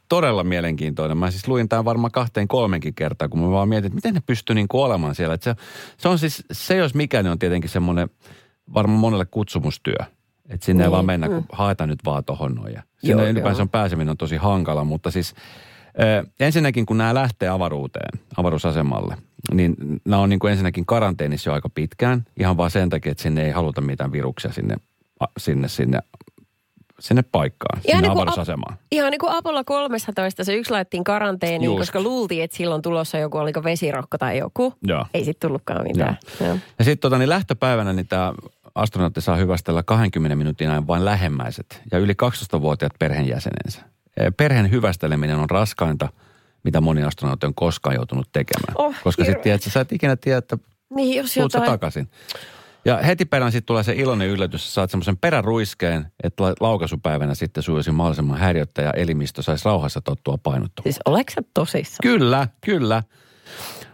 todella 0.08 0.44
mielenkiintoinen. 0.44 1.18
Mä 1.18 1.30
siis 1.30 1.48
luin 1.48 1.68
tämän 1.68 1.84
varmaan 1.84 2.12
kahteen 2.12 2.48
kolmenkin 2.48 2.94
kertaa, 2.94 3.28
kun 3.28 3.40
mä 3.40 3.50
vaan 3.50 3.68
mietin, 3.68 3.86
että 3.86 3.94
miten 3.94 4.14
ne 4.14 4.22
pystyy 4.26 4.54
niin 4.54 4.66
olemaan 4.72 5.14
siellä. 5.14 5.34
Että 5.34 5.44
se, 5.44 5.60
se 5.98 6.08
on 6.08 6.18
siis, 6.18 6.44
se 6.52 6.76
jos 6.76 6.94
mikä, 6.94 7.22
niin 7.22 7.30
on 7.30 7.38
tietenkin 7.38 7.70
semmoinen 7.70 8.08
varmaan 8.74 9.00
monelle 9.00 9.26
kutsumustyö. 9.30 9.96
Että 10.48 10.66
sinne 10.66 10.82
ei 10.82 10.86
Niin, 10.86 10.92
vaan 10.92 11.06
mennä, 11.06 11.26
kun 11.26 11.36
mm. 11.36 11.46
haetaan 11.52 11.88
nyt 11.88 12.04
vaan 12.04 12.24
tohon 12.24 12.54
noin. 12.54 12.72
Ja 12.72 12.82
Joo, 13.02 13.18
Sinne 13.18 13.30
ylipäänsä 13.30 13.60
joo. 13.60 13.64
on 13.64 13.68
pääseminen 13.68 14.10
on 14.10 14.16
tosi 14.16 14.36
hankala, 14.36 14.84
mutta 14.84 15.10
siis 15.10 15.34
ö, 16.00 16.26
ensinnäkin 16.40 16.86
kun 16.86 16.98
nämä 16.98 17.14
lähtee 17.14 17.48
avaruuteen, 17.48 18.20
avaruusasemalle, 18.36 19.16
niin 19.52 19.76
nämä 20.04 20.22
on 20.22 20.28
niin 20.28 20.38
kuin 20.38 20.50
ensinnäkin 20.50 20.86
karanteenissa 20.86 21.50
jo 21.50 21.54
aika 21.54 21.68
pitkään. 21.68 22.24
Ihan 22.40 22.56
vaan 22.56 22.70
sen 22.70 22.90
takia, 22.90 23.12
että 23.12 23.22
sinne 23.22 23.44
ei 23.44 23.50
haluta 23.50 23.80
mitään 23.80 24.12
viruksia 24.12 24.52
sinne, 24.52 24.76
sinne, 25.38 25.68
sinne, 25.68 25.98
sinne 27.00 27.22
paikkaan, 27.22 27.80
sinne 27.82 28.00
niin 28.00 28.10
avaruusasemaan. 28.10 28.74
Ap- 28.74 28.80
ihan 28.92 29.10
niin 29.10 29.18
kuin 29.18 29.32
Apollo 29.32 29.64
13, 29.64 30.44
se 30.44 30.54
yksi 30.54 30.70
laittiin 30.70 31.04
karanteeniin, 31.04 31.64
Just. 31.64 31.78
koska 31.78 32.00
luultiin, 32.00 32.44
että 32.44 32.56
silloin 32.56 32.82
tulossa 32.82 33.18
joku, 33.18 33.38
oliko 33.38 33.64
vesirokko 33.64 34.18
tai 34.18 34.38
joku. 34.38 34.74
Joo. 34.82 35.06
Ei 35.14 35.24
sitten 35.24 35.48
tullutkaan 35.48 35.82
mitään. 35.82 36.18
Joo. 36.40 36.58
Ja 36.78 36.84
sitten 36.84 36.98
tota, 36.98 37.18
niin 37.18 37.28
lähtöpäivänä 37.28 37.92
niin 37.92 38.08
tämä 38.08 38.32
astronautti 38.74 39.20
saa 39.20 39.36
hyvästellä 39.36 39.82
20 39.82 40.36
minuutin 40.36 40.70
ajan 40.70 40.86
vain 40.86 41.04
lähemmäiset 41.04 41.82
ja 41.92 41.98
yli 41.98 42.12
12-vuotiaat 42.12 42.92
perheenjäsenensä. 42.98 43.80
Eh, 44.16 44.32
Perheen 44.36 44.70
hyvästeleminen 44.70 45.36
on 45.36 45.50
raskainta, 45.50 46.08
mitä 46.64 46.80
moni 46.80 47.02
astronautti 47.04 47.46
on 47.46 47.54
koskaan 47.54 47.94
joutunut 47.94 48.28
tekemään. 48.32 48.74
Oh, 48.78 48.94
Koska 49.04 49.24
sitten 49.24 49.58
sä 49.60 49.80
et 49.80 49.92
ikinä 49.92 50.16
tiedä, 50.16 50.38
että 50.38 50.58
Niin, 50.94 51.16
jos 51.16 51.36
jotain... 51.36 51.64
takaisin. 51.64 52.08
Ja 52.88 52.96
heti 52.96 53.24
perään 53.24 53.52
sitten 53.52 53.66
tulee 53.66 53.82
se 53.82 53.92
iloinen 53.92 54.28
yllätys, 54.28 54.62
että 54.62 54.74
saat 54.74 54.90
semmoisen 54.90 55.16
peräruiskeen, 55.16 56.12
että 56.22 56.44
la- 56.44 56.54
laukaisupäivänä 56.60 57.34
sitten 57.34 57.62
sujuisi 57.62 57.90
mahdollisimman 57.90 58.38
häiriöttä 58.38 58.82
ja 58.82 58.92
elimistö 58.92 59.42
saisi 59.42 59.64
rauhassa 59.64 60.00
tottua 60.00 60.38
painottumaan. 60.42 60.84
Siis 60.92 61.00
oleks 61.04 61.34
sä 61.34 61.42
tosissaan? 61.54 61.98
Kyllä, 62.02 62.48
kyllä. 62.60 63.02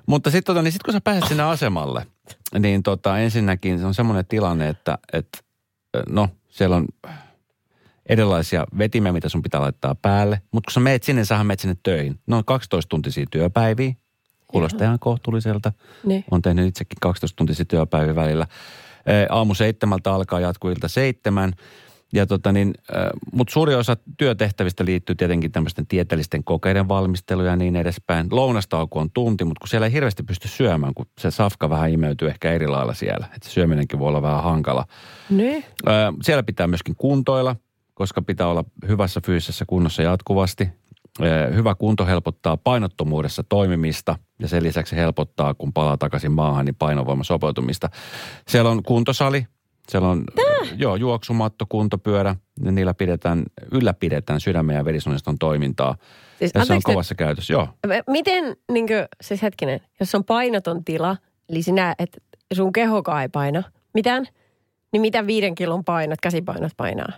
Mutta 0.06 0.30
sitten 0.30 0.54
tota, 0.54 0.62
niin 0.62 0.72
sit 0.72 0.82
kun 0.82 0.92
sä 0.92 1.00
pääset 1.00 1.28
sinne 1.28 1.42
asemalle, 1.42 2.06
niin 2.58 2.82
tota, 2.82 3.18
ensinnäkin 3.18 3.78
se 3.78 3.86
on 3.86 3.94
semmoinen 3.94 4.26
tilanne, 4.26 4.68
että, 4.68 4.98
että 5.12 5.38
no 6.08 6.28
siellä 6.48 6.76
on 6.76 6.86
erilaisia 8.06 8.66
vetimiä, 8.78 9.12
mitä 9.12 9.28
sun 9.28 9.42
pitää 9.42 9.60
laittaa 9.60 9.94
päälle. 9.94 10.40
Mutta 10.52 10.68
kun 10.68 10.72
sä 10.72 10.80
meet 10.80 11.02
sinne, 11.02 11.24
sähän 11.24 11.46
meet 11.46 11.60
sinne 11.60 11.76
töihin. 11.82 12.20
No 12.26 12.42
12 12.46 12.88
tuntisia 12.88 13.26
työpäiviä. 13.30 13.94
Kuulostaa 14.46 14.86
ihan 14.86 14.98
kohtuulliselta. 14.98 15.72
Niin. 16.04 16.24
On 16.30 16.42
tehnyt 16.42 16.66
itsekin 16.66 16.96
12 17.00 17.36
tuntisia 17.36 17.64
työpäiviä 17.64 18.14
välillä. 18.14 18.46
Aamu 19.28 19.54
seitsemältä 19.54 20.14
alkaa 20.14 20.40
jatkuu 20.40 20.70
ilta 20.70 20.88
seitsemän. 20.88 21.52
Ja 22.12 22.26
tota 22.26 22.52
niin, 22.52 22.74
mutta 23.32 23.52
suuri 23.52 23.74
osa 23.74 23.96
työtehtävistä 24.18 24.84
liittyy 24.84 25.14
tietenkin 25.14 25.52
tämmöisten 25.52 25.86
tieteellisten 25.86 26.44
kokeiden 26.44 26.88
valmisteluun 26.88 27.46
ja 27.46 27.56
niin 27.56 27.76
edespäin. 27.76 28.26
Lounastauko 28.30 29.00
on 29.00 29.10
tunti, 29.10 29.44
mutta 29.44 29.60
kun 29.60 29.68
siellä 29.68 29.86
ei 29.86 29.92
hirveästi 29.92 30.22
pysty 30.22 30.48
syömään, 30.48 30.94
kun 30.94 31.06
se 31.18 31.30
safka 31.30 31.70
vähän 31.70 31.90
imeytyy 31.90 32.28
ehkä 32.28 32.52
eri 32.52 32.66
lailla 32.66 32.94
siellä. 32.94 33.26
Että 33.36 33.48
syöminenkin 33.48 33.98
voi 33.98 34.08
olla 34.08 34.22
vähän 34.22 34.42
hankala. 34.42 34.84
Niin. 35.30 35.64
Siellä 36.22 36.42
pitää 36.42 36.66
myöskin 36.66 36.96
kuntoilla, 36.96 37.56
koska 37.94 38.22
pitää 38.22 38.46
olla 38.46 38.64
hyvässä 38.88 39.20
fyysisessä 39.26 39.64
kunnossa 39.66 40.02
jatkuvasti. 40.02 40.68
Ö, 41.20 41.54
Hyvä 41.54 41.74
kunto 41.74 42.06
helpottaa 42.06 42.56
painottomuudessa 42.56 43.42
toimimista 43.42 44.18
ja 44.38 44.48
sen 44.48 44.62
lisäksi 44.62 44.96
helpottaa, 44.96 45.54
kun 45.54 45.72
palaa 45.72 45.96
takaisin 45.96 46.32
maahan, 46.32 46.64
niin 46.64 46.74
painovoiman 46.74 47.24
sopeutumista. 47.24 47.90
Siellä 48.48 48.70
on 48.70 48.82
kuntosali, 48.82 49.46
siellä 49.88 50.08
on 50.08 50.24
joo, 50.76 50.96
juoksumatto, 50.96 51.66
kuntopyörä, 51.68 52.36
ja 52.64 52.72
niillä 52.72 52.94
pidetään, 52.94 53.42
ylläpidetään 53.72 54.40
sydämen 54.40 54.76
ja 54.76 54.84
verisuoniston 54.84 55.38
toimintaa. 55.38 55.96
Siis, 56.38 56.50
ja 56.54 56.64
se 56.64 56.72
on 56.72 56.76
nyt, 56.76 56.84
kovassa 56.84 57.14
käytössä, 57.14 57.52
joo. 57.52 57.68
Miten, 58.06 58.56
niin 58.72 58.86
kuin, 58.86 59.04
siis 59.20 59.42
hetkinen, 59.42 59.80
jos 60.00 60.14
on 60.14 60.24
painoton 60.24 60.84
tila, 60.84 61.16
eli 61.48 61.62
sinä, 61.62 61.94
että 61.98 62.18
sun 62.54 62.72
kehokaan 62.72 63.22
ei 63.22 63.28
paina 63.28 63.62
mitään, 63.94 64.26
Niin 64.94 65.00
mitä 65.00 65.26
viiden 65.26 65.54
kilon 65.54 65.84
painot, 65.84 66.20
käsipainot 66.20 66.72
painaa? 66.76 67.12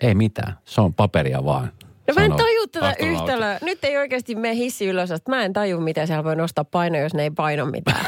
Ei 0.00 0.14
mitään, 0.14 0.58
se 0.64 0.80
on 0.80 0.94
paperia 0.94 1.44
vaan. 1.44 1.72
No 2.14 2.20
mä 2.20 2.24
en 2.24 2.32
taju 2.36 2.66
tätä 2.66 2.94
yhtälöä. 2.98 3.58
Nyt 3.62 3.84
ei 3.84 3.96
oikeasti 3.96 4.34
mene 4.34 4.54
hissi 4.54 4.86
ylös, 4.86 5.10
että 5.10 5.30
mä 5.30 5.42
en 5.44 5.52
taju, 5.52 5.80
miten 5.80 6.06
siellä 6.06 6.24
voi 6.24 6.36
nostaa 6.36 6.64
painoa, 6.64 7.00
jos 7.00 7.14
ne 7.14 7.22
ei 7.22 7.30
paino 7.30 7.66
mitään. 7.66 8.06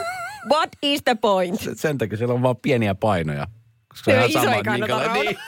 What 0.52 0.68
is 0.82 1.02
the 1.04 1.14
point? 1.14 1.60
Sen 1.74 1.98
takia 1.98 2.18
siellä 2.18 2.34
on 2.34 2.42
vaan 2.42 2.56
pieniä 2.56 2.94
painoja. 2.94 3.46
Koska 3.88 4.10
Se 4.10 4.18
on 4.20 4.30
iso 4.30 4.50
ei 4.50 4.62
kannata 4.62 4.98
rauta. 4.98 5.12
niin. 5.22 5.36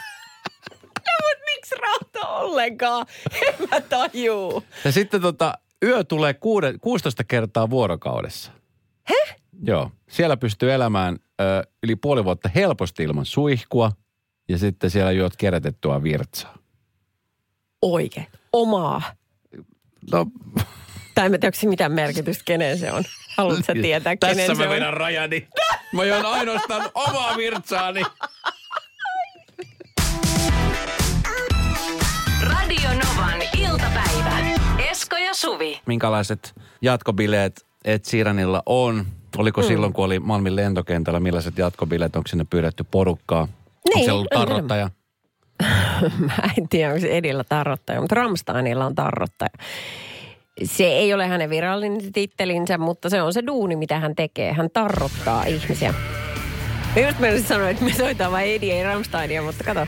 No, 1.06 1.12
mutta 1.28 1.44
miksi 1.54 1.75
rauta 1.75 2.28
ollenkaan? 2.28 3.06
En 3.47 3.54
mä 3.71 3.80
tajuu. 3.80 4.64
Ja 4.85 4.92
sitten 4.92 5.21
tota, 5.21 5.54
yö 5.85 6.04
tulee 6.04 6.35
kuude, 6.35 6.75
16 6.80 7.25
kertaa 7.25 7.71
vuorokaudessa. 7.71 8.52
He? 9.11 9.35
Joo. 9.62 9.90
Siellä 10.11 10.37
pystyy 10.37 10.73
elämään 10.73 11.16
ö, 11.40 11.44
yli 11.82 11.97
puoli 11.97 12.25
vuotta 12.25 12.50
helposti 12.54 13.02
ilman 13.02 13.26
suihkua. 13.26 13.92
Ja 14.49 14.59
sitten 14.59 14.90
siellä 14.90 15.12
juot 15.12 15.37
kerätettyä 15.37 16.02
virtsaa. 16.02 16.54
Oikein. 17.83 18.27
Omaa. 18.53 19.03
No, 20.12 20.27
Tai 21.15 21.27
en 21.27 21.31
mä 21.33 21.39
tiedä, 21.39 21.47
onko 21.49 21.59
se 21.61 21.67
mitään 21.69 21.93
merkitystä, 21.93 22.43
kenen 22.45 22.79
se 22.79 22.93
on. 22.93 23.05
Haluatko 23.37 23.62
sä 23.67 23.73
tietää, 23.73 24.17
kenen 24.17 24.37
tässä 24.37 24.55
se 24.55 24.55
mä 24.55 24.65
on? 24.65 24.71
vedän 24.71 24.95
rajani. 24.95 25.49
Mä 25.93 26.05
juon 26.05 26.27
ainoastaan 26.27 26.91
omaa 26.95 27.37
virtsaani. 27.37 28.03
Radio 32.43 32.89
Novan 32.91 33.43
iltapäivä. 33.59 34.39
Esko 34.91 35.17
ja 35.17 35.35
Suvi. 35.35 35.81
Minkälaiset 35.87 36.55
jatkobileet 36.83 37.67
Ed 37.85 38.01
Sheeranilla 38.05 38.62
on? 38.67 39.07
Oliko 39.39 39.61
mm. 39.61 39.67
silloin, 39.67 39.93
kun 39.93 40.05
oli 40.05 40.19
Malmin 40.19 40.57
lentokentällä, 40.57 41.21
millaiset 41.21 41.59
jatkobileet? 41.59 42.17
Onko 42.17 42.29
sinne 42.29 42.47
pyydetty 42.51 42.85
porukkaa? 42.91 43.41
Onko 43.41 43.59
Niin, 43.95 44.05
siellä 44.05 44.19
ollut 44.19 44.33
en 44.61 44.69
tiedä. 44.69 44.91
Mä 46.26 46.50
en 46.59 46.69
tiedä, 46.69 46.88
onko 46.88 47.00
se 47.00 47.09
Edillä 47.09 47.45
tarrottaja, 47.45 48.00
mutta 48.00 48.14
Ramsteinilla 48.14 48.87
on 48.87 48.95
tarrottaja. 48.95 49.50
Se 50.64 50.85
ei 50.85 51.14
ole 51.14 51.26
hänen 51.26 51.50
virallinen 51.50 52.12
tittelinsä, 52.12 52.78
mutta 52.78 53.11
se 53.11 53.23
on 53.23 53.33
se 53.33 53.42
duuni, 53.47 53.76
mitä 53.76 54.00
hän 54.00 54.14
tekee. 54.14 54.52
Hän 54.52 54.71
tarrottaa 54.73 55.45
ihmisiä. 55.45 55.95
Mä 56.97 57.02
just 57.07 57.19
meinasin 57.19 57.47
sanoa, 57.47 57.69
että 57.69 57.85
me 57.85 57.92
soitaan 57.92 58.33
vain 58.33 58.50
Edi, 58.50 58.71
ei 58.71 58.85
Ramsteinia, 58.85 59.42
mutta 59.42 59.64
kato, 59.64 59.87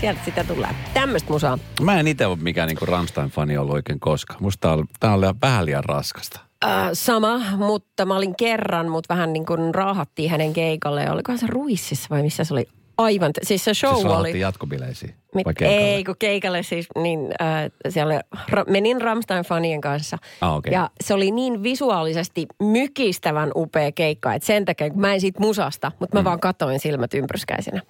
sieltä 0.00 0.20
sitä 0.24 0.44
tulee. 0.44 0.70
Tämmöistä 0.94 1.32
musaa. 1.32 1.58
Mä 1.82 2.00
en 2.00 2.06
itse 2.06 2.26
ole 2.26 2.38
mikään 2.40 2.68
niinku 2.68 2.86
Rammstein-fani 2.86 3.58
ollut 3.58 3.74
oikein 3.74 4.00
koskaan. 4.00 4.42
Musta 4.42 4.60
tää 4.60 4.72
on, 4.72 4.86
tää 5.00 5.14
on 5.14 5.34
vähän 5.42 5.66
liian 5.66 5.84
raskasta. 5.84 6.40
Äh, 6.64 6.88
sama, 6.92 7.40
mutta 7.56 8.04
mä 8.04 8.16
olin 8.16 8.36
kerran, 8.36 8.88
mutta 8.88 9.14
vähän 9.14 9.32
niin 9.32 9.46
kuin 9.46 9.74
raahattiin 9.74 10.30
hänen 10.30 10.52
keikalle. 10.52 11.10
Olikohan 11.10 11.38
se 11.38 11.46
Ruississa 11.48 12.06
vai 12.10 12.22
missä 12.22 12.44
se 12.44 12.54
oli? 12.54 12.68
Aivan, 12.98 13.30
siis 13.42 13.64
se 13.64 13.74
show 13.74 13.94
Siis 13.94 14.06
oli... 14.06 14.40
jatkobileisiin. 14.40 15.14
Mit, 15.34 15.46
ei, 15.62 16.04
kun 16.04 16.14
keikalle 16.18 16.62
siis, 16.62 16.86
niin 16.98 17.20
äh, 17.42 17.70
siellä 17.88 18.20
ra, 18.48 18.64
menin 18.68 19.00
Ramstein-fanien 19.00 19.80
kanssa. 19.80 20.18
Ah, 20.40 20.56
okei. 20.56 20.72
Ja 20.72 20.90
se 21.04 21.14
oli 21.14 21.30
niin 21.30 21.62
visuaalisesti 21.62 22.46
mykistävän 22.62 23.50
upea 23.56 23.92
keikka, 23.92 24.34
että 24.34 24.46
sen 24.46 24.64
takia, 24.64 24.90
kun 24.90 25.00
mä 25.00 25.14
en 25.14 25.20
siitä 25.20 25.40
musasta, 25.40 25.92
mutta 26.00 26.16
mä 26.16 26.20
mm. 26.20 26.24
vaan 26.24 26.40
katoin 26.40 26.80
silmät 26.80 27.14
ympyryskäisenä. 27.14 27.82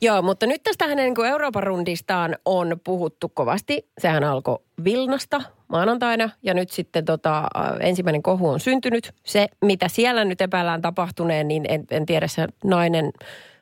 Joo, 0.00 0.22
mutta 0.22 0.46
nyt 0.46 0.62
tästä 0.62 0.86
hänen 0.86 1.04
niin 1.04 1.14
kuin 1.14 1.28
Euroopan 1.28 1.62
rundistaan 1.62 2.36
on 2.44 2.80
puhuttu 2.84 3.28
kovasti. 3.28 3.88
Sehän 3.98 4.24
alkoi 4.24 4.58
Vilnasta 4.84 5.40
maanantaina 5.68 6.30
ja 6.42 6.54
nyt 6.54 6.70
sitten 6.70 7.04
tota, 7.04 7.38
äh, 7.38 7.76
ensimmäinen 7.80 8.22
kohu 8.22 8.48
on 8.48 8.60
syntynyt. 8.60 9.12
Se, 9.24 9.46
mitä 9.64 9.88
siellä 9.88 10.24
nyt 10.24 10.40
epäillään 10.40 10.82
tapahtuneen, 10.82 11.48
niin 11.48 11.64
en, 11.68 11.84
en 11.90 12.06
tiedä, 12.06 12.28
se 12.28 12.46
nainen 12.64 13.12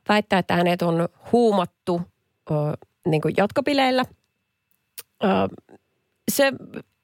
väittää, 0.09 0.39
että 0.39 0.57
hänet 0.57 0.83
on 0.83 1.09
huumattu 1.33 2.01
ö, 2.51 2.55
niin 3.07 3.23
kuin 3.23 3.35
jatkopileillä. 3.37 4.05
Ö, 5.25 5.29
se 6.31 6.53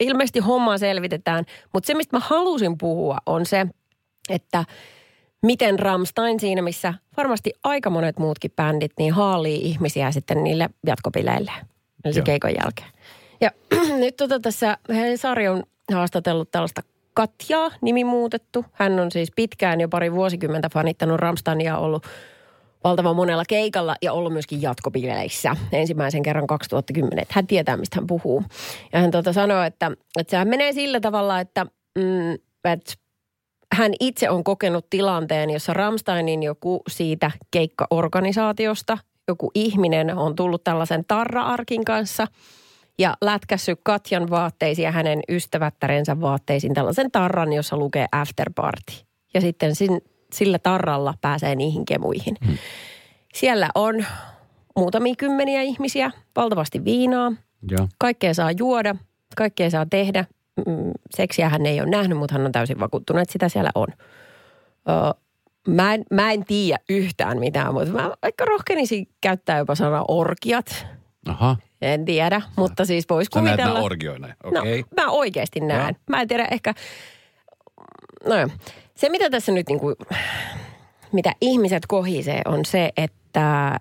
ilmeisesti 0.00 0.40
hommaa 0.40 0.78
selvitetään, 0.78 1.44
mutta 1.74 1.86
se, 1.86 1.94
mistä 1.94 2.16
mä 2.16 2.22
halusin 2.26 2.78
puhua, 2.78 3.18
on 3.26 3.46
se, 3.46 3.66
että 4.28 4.64
miten 5.42 5.78
Ramstein 5.78 6.40
siinä, 6.40 6.62
missä 6.62 6.94
varmasti 7.16 7.52
aika 7.64 7.90
monet 7.90 8.18
muutkin 8.18 8.50
bändit, 8.56 8.92
niin 8.98 9.12
haalii 9.12 9.60
ihmisiä 9.60 10.12
sitten 10.12 10.44
niille 10.44 10.70
jatkopileille, 10.86 11.52
eli 12.04 12.14
se 12.14 12.22
keikon 12.22 12.54
jälkeen. 12.64 12.90
Ja 13.40 13.50
nyt 14.00 14.16
tota 14.16 14.40
tässä 14.40 14.78
Hesari 14.94 15.48
on 15.48 15.62
haastatellut 15.92 16.50
tällaista 16.50 16.82
Katjaa, 17.14 17.70
nimi 17.80 18.04
muutettu. 18.04 18.64
Hän 18.72 19.00
on 19.00 19.10
siis 19.10 19.32
pitkään 19.36 19.80
jo 19.80 19.88
pari 19.88 20.12
vuosikymmentä 20.12 20.68
fanittanut 20.74 21.20
Ramsteinia 21.20 21.78
ollut 21.78 22.06
valtavan 22.84 23.16
monella 23.16 23.44
keikalla 23.48 23.96
ja 24.02 24.12
ollut 24.12 24.32
myöskin 24.32 24.62
jatkopileissä 24.62 25.56
ensimmäisen 25.72 26.22
kerran 26.22 26.46
2010. 26.46 27.24
Hän 27.30 27.46
tietää, 27.46 27.76
mistä 27.76 27.96
hän 27.96 28.06
puhuu. 28.06 28.42
Ja 28.92 28.98
hän 28.98 29.10
tuota 29.10 29.32
sanoi, 29.32 29.66
että, 29.66 29.90
että 30.18 30.30
sehän 30.30 30.48
menee 30.48 30.72
sillä 30.72 31.00
tavalla, 31.00 31.40
että, 31.40 31.66
mm, 31.98 32.34
että 32.64 32.92
hän 33.72 33.92
itse 34.00 34.30
on 34.30 34.44
kokenut 34.44 34.90
tilanteen, 34.90 35.50
jossa 35.50 35.74
Ramsteinin 35.74 36.42
joku 36.42 36.82
siitä 36.88 37.30
keikkaorganisaatiosta, 37.50 38.98
joku 39.28 39.50
ihminen 39.54 40.18
on 40.18 40.36
tullut 40.36 40.64
tällaisen 40.64 41.04
tarra-arkin 41.04 41.84
kanssa 41.84 42.26
ja 42.98 43.16
lätkässyt 43.20 43.80
Katjan 43.82 44.30
vaatteisiin 44.30 44.84
ja 44.84 44.92
hänen 44.92 45.20
ystävättärensä 45.28 46.20
vaatteisiin 46.20 46.74
tällaisen 46.74 47.10
tarran, 47.10 47.52
jossa 47.52 47.76
lukee 47.76 48.06
after 48.12 48.50
party. 48.54 48.92
Ja 49.34 49.40
sitten 49.40 49.74
sin, 49.74 50.00
sillä 50.32 50.58
tarralla 50.58 51.14
pääsee 51.20 51.54
niihin 51.54 51.84
kemuihin. 51.84 52.36
Hmm. 52.46 52.58
Siellä 53.34 53.68
on 53.74 54.04
muutamia 54.76 55.14
kymmeniä 55.18 55.62
ihmisiä, 55.62 56.10
valtavasti 56.36 56.84
viinaa, 56.84 57.32
Joo. 57.70 57.88
kaikkea 57.98 58.34
saa 58.34 58.50
juoda, 58.52 58.94
kaikkea 59.36 59.70
saa 59.70 59.86
tehdä. 59.86 60.24
Mm, 60.56 60.92
Seksiä 61.16 61.48
hän 61.48 61.66
ei 61.66 61.80
ole 61.80 61.90
nähnyt, 61.90 62.18
mutta 62.18 62.34
hän 62.34 62.46
on 62.46 62.52
täysin 62.52 62.80
vakuuttunut, 62.80 63.22
että 63.22 63.32
sitä 63.32 63.48
siellä 63.48 63.70
on. 63.74 63.86
Ö, 64.88 65.20
mä, 65.68 65.94
en, 65.94 66.04
mä 66.10 66.32
en 66.32 66.44
tiedä 66.44 66.78
yhtään 66.88 67.38
mitään, 67.38 67.74
mutta 67.74 67.90
mä 67.92 68.10
vaikka 68.22 68.44
rohkenisin 68.44 69.08
käyttää 69.20 69.58
jopa 69.58 69.74
sanaa 69.74 70.04
orkiat. 70.08 70.86
Aha. 71.28 71.56
En 71.82 72.04
tiedä, 72.04 72.42
mutta 72.56 72.84
siis 72.84 73.04
voisi 73.10 73.30
Sä 73.34 73.40
näet 73.40 73.56
kuvitella. 73.56 73.80
orgioina. 73.80 74.28
Okei. 74.44 74.60
Okay. 74.80 74.96
No, 74.96 75.02
mä 75.02 75.10
oikeasti 75.10 75.60
näen. 75.60 75.94
Joo. 75.94 76.02
Mä 76.10 76.20
en 76.20 76.28
tiedä 76.28 76.48
ehkä, 76.50 76.74
no 78.24 78.38
joo. 78.38 78.48
Se 78.98 79.08
mitä 79.08 79.30
tässä 79.30 79.52
nyt 79.52 79.68
niin 79.68 79.80
kuin, 79.80 79.96
mitä 81.12 81.32
ihmiset 81.40 81.86
kohisee 81.86 82.40
on 82.44 82.64
se, 82.64 82.92
että 82.96 83.78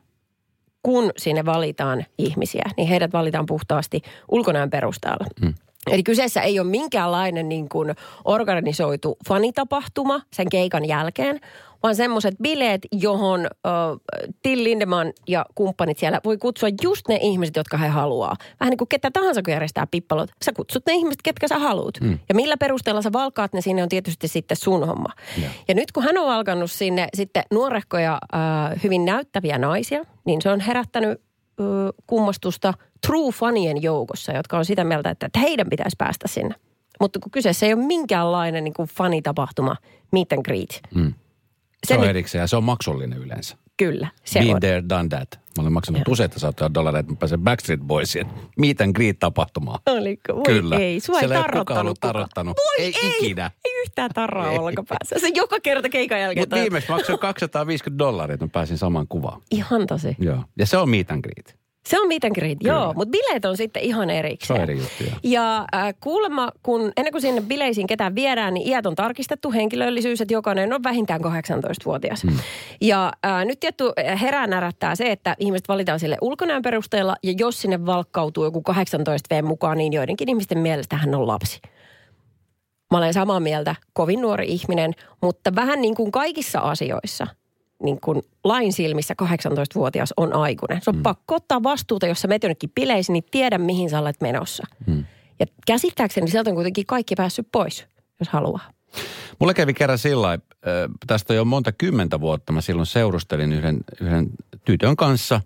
kun 0.84 1.12
sinne 1.17 1.45
valitaan 1.45 2.06
ihmisiä, 2.17 2.63
niin 2.77 2.88
heidät 2.88 3.13
valitaan 3.13 3.45
puhtaasti 3.45 4.01
ulkonäön 4.32 4.69
perusteella. 4.69 5.25
Mm. 5.41 5.53
Eli 5.91 6.03
kyseessä 6.03 6.41
ei 6.41 6.60
ole 6.60 6.67
minkäänlainen 6.67 7.49
niin 7.49 7.69
kuin 7.69 7.95
organisoitu 8.25 9.17
fanitapahtuma 9.27 10.21
sen 10.34 10.49
keikan 10.49 10.86
jälkeen, 10.86 11.39
vaan 11.84 11.96
semmoiset 11.96 12.36
bileet, 12.44 12.82
johon 12.92 13.46
ö, 13.46 13.70
Till 14.42 14.63
Lindemann 14.63 15.13
ja 15.28 15.46
kumppanit 15.56 15.98
siellä 15.98 16.22
voi 16.26 16.38
kutsua 16.38 16.70
just 16.84 17.08
ne 17.08 17.20
ihmiset, 17.22 17.56
jotka 17.56 17.78
he 17.78 17.88
haluaa. 17.88 18.36
Vähän 18.60 18.72
niin 18.72 18.78
kuin 18.78 18.88
ketä 18.88 19.12
tahansa, 19.12 19.42
kun 19.42 19.54
järjestää 19.54 19.88
pippalot. 19.88 20.30
Sä 20.46 20.52
kutsut 20.54 20.84
ne 20.86 20.94
ihmiset, 20.94 21.22
ketkä 21.22 21.48
sä 21.48 21.60
haluat. 21.60 21.96
Mm. 22.02 22.20
Ja 22.30 22.36
millä 22.36 22.58
perusteella 22.58 23.02
sä 23.02 23.13
valkaat 23.13 23.54
ne 23.54 23.62
sinne 23.62 23.84
on 23.84 23.90
tietysti 23.90 24.28
sitten 24.28 24.58
sun 24.58 24.88
homma. 24.88 25.10
Joo. 25.42 25.52
Ja 25.68 25.76
nyt 25.76 25.92
kun 25.92 26.04
hän 26.04 26.18
on 26.18 26.30
alkanut 26.30 26.72
sinne 26.72 27.08
sitten 27.13 27.44
nuorehkoja, 27.52 28.20
äh, 28.36 28.84
hyvin 28.84 29.06
näyttäviä 29.06 29.58
naisia, 29.58 30.04
niin 30.26 30.42
se 30.42 30.50
on 30.50 30.60
herättänyt 30.60 31.22
ö, 31.60 31.63
kummastusta 32.08 32.74
true 33.08 33.32
fanien 33.32 33.82
joukossa, 33.82 34.32
jotka 34.32 34.58
on 34.58 34.66
sitä 34.66 34.84
mieltä, 34.84 35.10
että, 35.10 35.26
että 35.26 35.40
heidän 35.40 35.70
pitäisi 35.70 35.96
päästä 35.98 36.28
sinne. 36.28 36.56
Mutta 37.00 37.20
kun 37.20 37.32
kyseessä 37.32 37.66
ei 37.66 37.74
ole 37.74 37.86
minkäänlainen 37.86 38.63
niin 38.63 38.74
kuin 38.74 38.90
fanitapahtuma, 38.90 39.76
meet 40.12 40.34
and 40.34 40.42
greet. 40.46 40.82
Mm. 40.96 41.13
Se 41.88 41.94
on 41.94 42.00
nyt- 42.02 42.10
erikseen 42.10 42.40
ja 42.42 42.48
se 42.48 42.56
on 42.56 42.63
maksullinen 42.63 43.20
yleensä. 43.20 43.58
Kyllä, 43.78 44.08
se 44.24 44.40
Been 44.40 44.54
on. 44.56 44.60
there, 44.60 44.84
done 44.90 45.10
that. 45.10 45.28
Mä 45.58 45.62
olen 45.62 45.74
maksanut 45.74 46.08
useita 46.08 46.40
satoja 46.40 46.74
dollareita, 46.74 47.00
että 47.00 47.13
mä 47.13 47.18
pääsen 47.20 47.40
Backstreet 47.42 47.80
Boysien 47.80 48.28
meet 48.60 48.82
and 48.82 48.94
greet 48.96 49.20
tapahtumaan. 49.20 49.80
Oliko? 49.86 50.36
Voi 50.36 50.44
Kyllä. 50.46 50.76
ei, 50.76 51.00
sua 51.00 51.20
Siellä 51.20 51.36
ei 51.36 51.42
tarrottanut 51.42 51.82
ollut 51.82 51.98
kukaan. 51.98 52.13
tarrottanut. 52.13 52.58
Voi 52.58 52.86
Ei 52.86 52.94
ei, 53.04 53.12
ikinä. 53.20 53.52
Ei 53.66 53.82
yhtään 53.82 54.10
tarraa 54.13 54.50
olkapäässä. 54.50 55.16
Se 55.20 55.28
joka 55.36 55.60
kerta 55.63 55.90
keikan 55.90 56.20
jälkeen. 56.22 56.42
Mutta 56.42 56.56
viimeksi 56.56 56.92
maksoin 56.92 57.20
250 57.20 58.00
dollaria, 58.00 58.34
että 58.34 58.46
mä 58.46 58.50
pääsin 58.54 58.78
samaan 58.78 59.08
kuvaan. 59.10 59.42
Ihan 59.52 59.88
tosi. 59.88 60.16
Joo. 60.20 60.44
Ja 60.60 60.66
se 60.66 60.78
on 60.78 60.90
meet 60.90 61.12
and 61.12 61.22
greet. 61.22 61.57
Se 61.88 62.00
on 62.00 62.10
and 62.23 62.36
greet, 62.36 62.58
joo. 62.62 62.93
Mutta 62.93 63.12
bileet 63.12 63.45
on 63.45 63.58
sitten 63.58 63.84
ihan 63.84 64.10
Se 64.10 64.19
erikseen. 64.19 64.58
on 64.58 64.63
eri 64.63 64.78
juttu, 64.78 65.04
joo. 65.04 65.13
Ja 65.23 65.65
äh, 65.76 65.93
kuulemma, 66.00 66.50
kun 66.63 66.91
ennen 66.97 67.12
kuin 67.12 67.21
sinne 67.21 67.41
bileisiin 67.41 67.88
ketään 67.88 68.15
viedään, 68.15 68.54
niin 68.54 68.67
iät 68.67 68.86
on 68.86 68.95
tarkistettu 68.95 69.52
henkilöllisyys, 69.52 70.21
että 70.21 70.34
jokainen 70.34 70.73
on 70.73 70.84
vähintään 70.84 71.21
18-vuotias. 71.21 72.23
Hmm. 72.23 72.39
Ja 72.82 73.12
äh, 73.26 73.45
nyt 73.45 73.60
tietty 73.60 73.84
herää 74.21 74.47
närättää 74.47 74.95
se, 74.95 75.12
että 75.12 75.36
ihmiset 75.39 75.67
valitaan 75.67 76.00
sille 76.00 76.17
ulkonäön 76.21 76.62
perusteella, 76.62 77.15
ja 77.23 77.34
jos 77.38 77.62
sinne 77.62 77.86
valkkautuu 77.86 78.43
joku 78.43 78.62
18 78.62 79.36
V 79.36 79.43
mukaan, 79.43 79.78
niin 79.78 79.93
joidenkin 79.93 80.30
ihmisten 80.30 80.60
mielestä 80.60 80.97
hän 80.97 81.15
on 81.15 81.28
lapsi. 81.28 81.60
Mä 82.91 82.97
olen 82.97 83.13
samaa 83.13 83.39
mieltä, 83.39 83.76
kovin 83.93 84.21
nuori 84.21 84.47
ihminen, 84.47 84.93
mutta 85.21 85.56
vähän 85.56 85.82
niin 85.82 85.95
kuin 85.95 86.12
kaikissa 86.12 86.60
asioissa, 86.60 87.28
niin 87.84 88.00
kuin 88.02 88.22
lain 88.44 88.74
silmissä 88.74 89.16
18-vuotias 89.24 90.13
on 90.18 90.34
aikuinen. 90.34 90.82
Se 90.82 90.90
on 90.90 90.96
mm. 90.96 91.04
pakko 91.04 91.36
ottaa 91.36 91.63
vastuuta, 91.63 92.08
jos 92.08 92.22
sä 92.22 92.28
menet 92.28 92.44
jonnekin 92.44 92.72
bileisiin, 92.76 93.13
niin 93.13 93.24
tiedä 93.32 93.58
mihin 93.58 93.90
sä 93.90 94.00
olet 94.00 94.22
menossa. 94.22 94.63
Mm. 94.88 95.06
Ja 95.40 95.46
käsittääkseni 95.68 96.28
sieltä 96.28 96.50
on 96.50 96.56
kuitenkin 96.56 96.86
kaikki 96.86 97.16
päässyt 97.16 97.48
pois, 97.52 97.86
jos 98.20 98.30
haluaa. 98.30 98.72
Mulle 99.40 99.54
kävi 99.54 99.74
kerran 99.74 99.98
sillä 99.98 100.40
tästä 101.08 101.34
on 101.34 101.38
jo 101.38 101.46
monta 101.46 101.72
kymmentä 101.72 102.20
vuotta. 102.20 102.54
Mä 102.54 102.62
silloin 102.62 102.86
seurustelin 102.86 103.54
yhden, 103.54 103.78
yhden 104.02 104.28
tytön 104.66 104.96
kanssa 104.96 105.42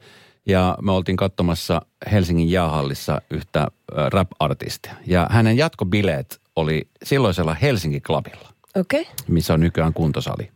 ja 0.46 0.78
me 0.82 0.92
oltiin 0.92 1.18
katsomassa 1.18 1.82
Helsingin 2.12 2.52
jäähallissa 2.52 3.22
yhtä 3.32 3.68
rap-artistia. 3.92 4.94
Ja 5.08 5.28
hänen 5.32 5.58
jatkobileet 5.58 6.42
oli 6.56 6.88
silloisella 7.04 7.54
Helsinki 7.54 8.02
Clubilla, 8.02 8.50
Okei. 8.76 9.02
Okay. 9.02 9.14
missä 9.28 9.54
on 9.54 9.60
nykyään 9.60 9.94
kuntosali. 9.94 10.52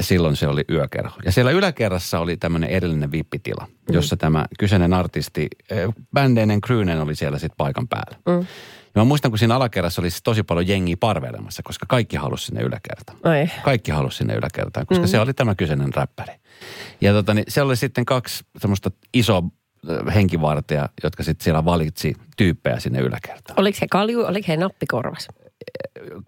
Silloin 0.00 0.36
se 0.36 0.48
oli 0.48 0.64
yökerho. 0.70 1.16
Ja 1.24 1.32
siellä 1.32 1.50
yläkerrassa 1.50 2.18
oli 2.20 2.36
tämmöinen 2.36 2.70
erillinen 2.70 3.12
vippitila, 3.12 3.66
mm. 3.68 3.94
jossa 3.94 4.16
tämä 4.16 4.46
kyseinen 4.58 4.94
artisti, 4.94 5.48
bändeinen 6.14 6.60
Kryynen 6.60 7.00
oli 7.00 7.14
siellä 7.14 7.38
sitten 7.38 7.56
paikan 7.56 7.88
päällä. 7.88 8.18
Mm. 8.26 8.46
Ja 8.94 9.00
mä 9.00 9.04
muistan, 9.04 9.30
kun 9.30 9.38
siinä 9.38 9.56
alakerrassa 9.56 10.02
oli 10.02 10.10
siis 10.10 10.22
tosi 10.22 10.42
paljon 10.42 10.68
jengiä 10.68 10.96
parveilemassa, 11.00 11.62
koska 11.62 11.86
kaikki 11.88 12.16
halusi 12.16 12.46
sinne 12.46 12.62
yläkertaan. 12.62 13.18
Ai. 13.22 13.50
Kaikki 13.64 13.90
halusi 13.90 14.16
sinne 14.16 14.34
yläkertaan, 14.34 14.86
koska 14.86 15.04
mm. 15.04 15.08
se 15.08 15.20
oli 15.20 15.34
tämä 15.34 15.54
kyseinen 15.54 15.94
räppäri. 15.94 16.34
Ja 17.00 17.12
tota, 17.12 17.34
niin 17.34 17.44
siellä 17.48 17.68
oli 17.68 17.76
sitten 17.76 18.04
kaksi 18.04 18.44
semmoista 18.58 18.90
isoa 19.14 19.42
henkivartija, 20.14 20.88
jotka 21.02 21.22
sitten 21.22 21.44
siellä 21.44 21.64
valitsi 21.64 22.14
tyyppejä 22.36 22.80
sinne 22.80 23.00
yläkertaan. 23.00 23.60
Oliko 23.60 23.78
he 23.80 23.86
kalju, 23.90 24.24
oliko 24.24 24.44
he 24.48 24.56
nappikorvas? 24.56 25.28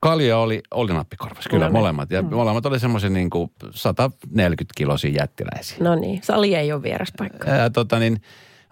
Kalja 0.00 0.38
oli, 0.38 0.62
oli 0.70 0.92
nappikorvas, 0.92 1.44
kyllä 1.50 1.66
no, 1.66 1.72
molemmat. 1.72 2.10
Ja 2.10 2.22
mm. 2.22 2.34
molemmat 2.34 2.66
oli 2.66 2.80
semmoisia 2.80 3.10
niin 3.10 3.30
kuin 3.30 3.50
140 3.70 4.72
kilosia 4.76 5.10
jättiläisiä. 5.10 5.76
No 5.80 5.94
niin, 5.94 6.22
sali 6.22 6.54
ei 6.54 6.72
ole 6.72 6.82
vieras 6.82 7.12
paikka. 7.18 7.50
Ja, 7.50 7.70
tota 7.70 7.98
niin, 7.98 8.20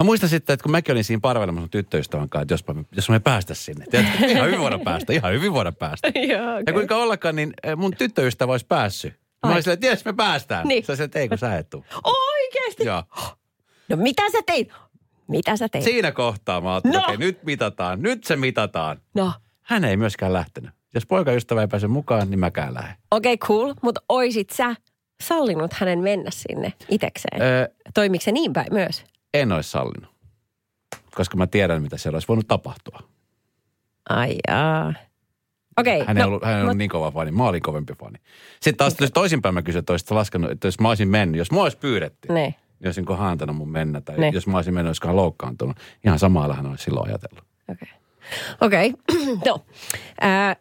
Mä 0.02 0.04
muistan 0.04 0.28
sitten, 0.28 0.54
että 0.54 0.62
kun 0.62 0.72
mäkin 0.72 0.92
olin 0.92 1.04
siinä 1.04 1.20
parveilemassa 1.20 1.68
tyttöystävän 1.68 2.28
kanssa, 2.28 2.42
että 2.42 2.54
jospa 2.54 2.74
jos 2.96 3.10
me 3.10 3.20
päästä 3.20 3.54
sinne. 3.54 3.86
Tiedätkö, 3.90 4.26
ihan 4.26 4.46
hyvin 4.46 4.60
voida 4.60 4.78
päästä, 4.78 5.12
ihan 5.18 5.32
hyvin 5.32 5.52
voida 5.52 5.72
päästä. 5.72 6.08
Joo, 6.14 6.50
okay. 6.50 6.62
Ja 6.66 6.72
kuinka 6.72 6.96
ollakaan, 6.96 7.36
niin 7.36 7.52
mun 7.76 7.96
tyttöystävä 7.98 8.52
olisi 8.52 8.66
päässyt. 8.66 9.14
Mä 9.46 9.52
olin 9.52 9.62
silleen, 9.62 9.74
että 9.74 9.86
jes, 9.86 10.04
me 10.04 10.12
päästään. 10.12 10.68
Niin. 10.68 10.84
Sä 10.84 11.04
että 11.04 11.18
ei 11.18 11.28
kun 11.28 11.38
sä 11.38 11.58
et 11.58 11.70
tuu. 11.70 11.84
Oikeesti? 12.04 12.84
Joo. 12.84 13.02
No 13.88 13.96
mitä 13.96 14.22
sä 14.32 14.38
teit? 14.46 14.68
Mitä 15.28 15.56
sä 15.56 15.68
teit? 15.68 15.84
Siinä 15.84 16.12
kohtaa 16.12 16.60
mä 16.60 16.72
ajattelin, 16.72 16.94
no. 16.94 17.02
okei, 17.02 17.14
okay, 17.14 17.26
nyt 17.26 17.44
mitataan, 17.44 18.02
nyt 18.02 18.24
se 18.24 18.36
mitataan. 18.36 19.00
No. 19.14 19.32
Hän 19.62 19.84
ei 19.84 19.96
myöskään 19.96 20.32
lähtenyt. 20.32 20.70
Jos 20.94 21.06
poikaystävä 21.06 21.60
ei 21.60 21.68
pääse 21.68 21.88
mukaan, 21.88 22.30
niin 22.30 22.40
mäkään 22.40 22.74
lähden. 22.74 22.96
Okei, 23.10 23.34
okay, 23.34 23.48
cool. 23.48 23.74
Mutta 23.82 24.00
oisit 24.08 24.50
sä 24.50 24.74
sallinut 25.22 25.72
hänen 25.72 25.98
mennä 25.98 26.30
sinne 26.30 26.72
itekseen? 26.88 27.42
Öö, 27.42 27.68
Toimiko 27.94 28.22
se 28.22 28.32
niin 28.32 28.52
päin 28.52 28.72
myös? 28.72 29.04
En 29.34 29.52
olisi 29.52 29.70
sallinut 29.70 30.12
koska 31.14 31.36
mä 31.36 31.46
tiedän, 31.46 31.82
mitä 31.82 31.96
siellä 31.96 32.16
olisi 32.16 32.28
voinut 32.28 32.48
tapahtua. 32.48 32.98
Ai 34.08 34.36
jaa. 34.48 34.94
Okei. 35.78 35.94
Okay, 35.96 36.06
hän 36.06 36.16
ei 36.16 36.22
no, 36.22 36.28
ollut, 36.28 36.44
hän 36.44 36.56
ei 36.56 36.62
ollut 36.62 36.76
niin 36.76 36.90
kova 36.90 37.10
fani, 37.10 37.30
mä 37.30 37.44
olin 37.44 37.62
kovempi 37.62 37.94
fani. 37.94 38.18
Sitten 38.60 38.76
taas 38.76 38.96
jos 39.00 39.10
toisinpäin 39.10 39.54
mä 39.54 39.62
kysyin, 39.62 39.78
että 39.78 39.92
olisit 39.92 40.10
laskenut, 40.10 40.50
että 40.50 40.68
jos 40.68 40.80
mä 40.80 40.88
olisin 40.88 41.08
mennyt, 41.08 41.38
jos 41.38 41.52
mä 41.52 41.62
olisi 41.62 41.78
pyydetty, 41.78 42.28
ne. 42.28 42.40
niin 42.80 42.86
olisinko 42.86 43.16
haantanut 43.16 43.56
mun 43.56 43.70
mennä, 43.70 44.00
tai 44.00 44.18
ne. 44.18 44.30
jos 44.34 44.46
mä 44.46 44.56
olisin 44.56 44.74
mennyt, 44.74 44.88
olisiko 44.88 45.08
hän 45.08 45.16
loukkaantunut. 45.16 45.76
Ihan 46.04 46.18
samalla 46.18 46.54
hän 46.54 46.66
olisi 46.66 46.84
silloin 46.84 47.08
ajatellut. 47.08 47.44
Okei. 47.68 47.88
Okay. 47.88 48.01
Okei. 48.60 48.94
Okay. 49.10 49.36
no. 49.46 49.58
Äh, 50.24 50.56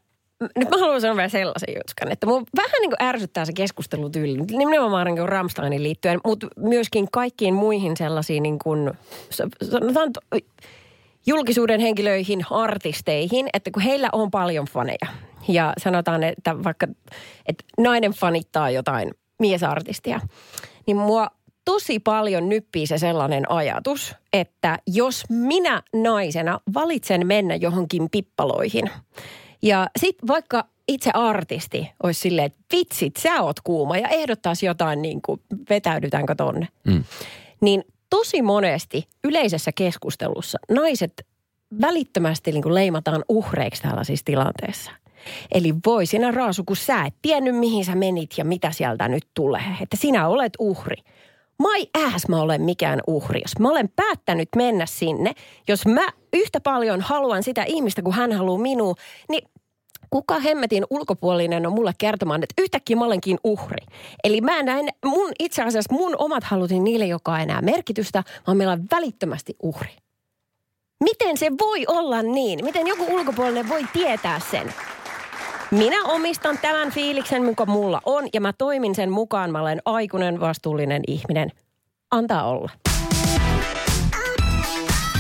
nyt 0.56 0.70
mä 0.70 0.78
haluan 0.78 1.02
sanoa 1.02 1.16
vielä 1.16 1.30
sellaisen 1.30 1.76
jutskan, 1.78 2.12
että 2.12 2.28
mun 2.28 2.46
vähän 2.58 2.82
niin 2.82 2.90
kuin 2.90 3.08
ärsyttää 3.08 3.46
se 3.46 3.54
keskustelutyyli, 3.54 4.38
nimenomaan 4.38 5.06
niin 5.06 5.18
kuin 5.18 5.30
Ramsteinin 5.30 5.84
liittyen, 5.84 6.20
mutta 6.26 6.48
myöskin 6.58 7.08
kaikkiin 7.12 7.54
muihin 7.54 7.98
sellaisiin 7.98 8.44
niin 8.44 8.60
kuin, 8.60 8.92
sanotaan 9.72 10.12
julkisuuden 11.26 11.80
henkilöihin, 11.80 12.46
artisteihin, 12.50 13.50
että 13.54 13.72
kun 13.72 13.84
heillä 13.84 14.10
on 14.12 14.32
paljon 14.32 14.66
faneja 14.66 15.08
ja 15.48 15.74
sanotaan, 15.78 16.24
että 16.24 16.64
vaikka 16.64 16.88
että 17.46 17.64
nainen 17.78 18.12
fanittaa 18.12 18.70
jotain 18.70 19.12
miesartistia, 19.40 20.20
niin 20.88 20.98
mua 20.98 21.28
tosi 21.66 22.00
paljon 22.00 22.50
nyppii 22.50 22.88
se 22.88 22.98
sellainen 22.98 23.52
ajatus, 23.52 24.16
että 24.34 24.80
jos 24.88 25.24
minä 25.30 25.82
naisena 25.94 26.60
valitsen 26.74 27.28
mennä 27.28 27.56
johonkin 27.56 28.10
pippaloihin– 28.12 28.90
ja 29.62 29.88
sitten 30.00 30.28
vaikka 30.28 30.66
itse 30.88 31.12
artisti 31.14 31.92
olisi 32.04 32.20
silleen, 32.20 32.46
että 32.46 32.60
vitsit, 32.72 33.16
sä 33.16 33.42
oot 33.42 33.60
kuuma 33.60 33.98
ja 33.98 34.08
ehdottaisi 34.08 34.66
jotain 34.66 35.02
niin 35.02 35.22
kuin, 35.22 35.42
vetäydytäänkö 35.70 36.36
tonne. 36.36 36.68
Mm. 36.84 37.04
Niin 37.62 37.84
tosi 38.10 38.42
monesti 38.42 39.08
yleisessä 39.24 39.72
keskustelussa 39.72 40.60
naiset 40.70 41.28
välittömästi 41.82 42.52
niin 42.52 42.64
kuin 42.64 42.76
leimataan 42.76 43.26
uhreiksi 43.30 43.82
tällaisissa 43.82 44.26
tilanteissa. 44.26 44.92
Eli 45.52 45.74
voi 45.86 46.06
sinä 46.06 46.32
Raasu, 46.32 46.64
kun 46.64 46.76
sä 46.76 47.06
et 47.06 47.16
tiennyt 47.22 47.56
mihin 47.56 47.86
sä 47.86 47.96
menit 47.96 48.30
ja 48.38 48.46
mitä 48.46 48.72
sieltä 48.72 49.08
nyt 49.08 49.28
tulee. 49.34 49.76
Että 49.82 49.98
sinä 49.98 50.28
olet 50.28 50.54
uhri. 50.60 50.98
My 51.62 52.06
ass 52.06 52.28
mä 52.28 52.42
olen 52.42 52.62
mikään 52.62 53.00
uhri. 53.08 53.42
Jos 53.42 53.60
mä 53.60 53.70
olen 53.70 53.90
päättänyt 53.96 54.50
mennä 54.56 54.86
sinne, 54.86 55.34
jos 55.68 55.86
mä 55.86 56.08
yhtä 56.34 56.60
paljon 56.60 57.02
haluan 57.02 57.44
sitä 57.44 57.64
ihmistä 57.64 58.02
kuin 58.02 58.16
hän 58.16 58.32
haluaa 58.32 58.62
minua, 58.62 58.94
niin 59.30 59.48
kuka 60.10 60.40
hemmetin 60.40 60.86
ulkopuolinen 60.90 61.68
on 61.68 61.74
mulle 61.74 61.94
kertomaan, 61.98 62.44
että 62.44 62.62
yhtäkkiä 62.62 62.96
mä 62.96 63.06
olenkin 63.06 63.38
uhri. 63.44 63.86
Eli 64.24 64.42
mä 64.42 64.64
näen, 64.64 64.88
mun 65.06 65.32
itse 65.40 65.64
asiassa 65.64 65.94
mun 65.94 66.16
omat 66.18 66.44
halutin 66.44 66.84
niille, 66.84 67.06
joka 67.06 67.38
ei 67.38 67.44
enää 67.44 67.62
merkitystä, 67.62 68.24
vaan 68.48 68.58
meillä 68.58 68.74
on 68.74 68.86
välittömästi 68.92 69.56
uhri. 69.64 69.92
Miten 71.04 71.38
se 71.38 71.52
voi 71.62 71.86
olla 71.88 72.22
niin? 72.22 72.66
Miten 72.66 72.88
joku 72.88 73.06
ulkopuolinen 73.16 73.70
voi 73.70 73.84
tietää 73.94 74.42
sen? 74.52 74.74
Minä 75.72 76.04
omistan 76.04 76.58
tämän 76.58 76.92
fiiliksen, 76.92 77.44
mikä 77.44 77.66
mulla 77.66 78.02
on, 78.06 78.28
ja 78.34 78.42
mä 78.42 78.54
toimin 78.54 78.96
sen 78.96 79.12
mukaan. 79.12 79.52
Mä 79.52 79.62
olen 79.62 79.82
aikuinen, 79.86 80.40
vastuullinen 80.40 81.02
ihminen. 81.08 81.52
Antaa 82.12 82.44
olla. 82.44 82.70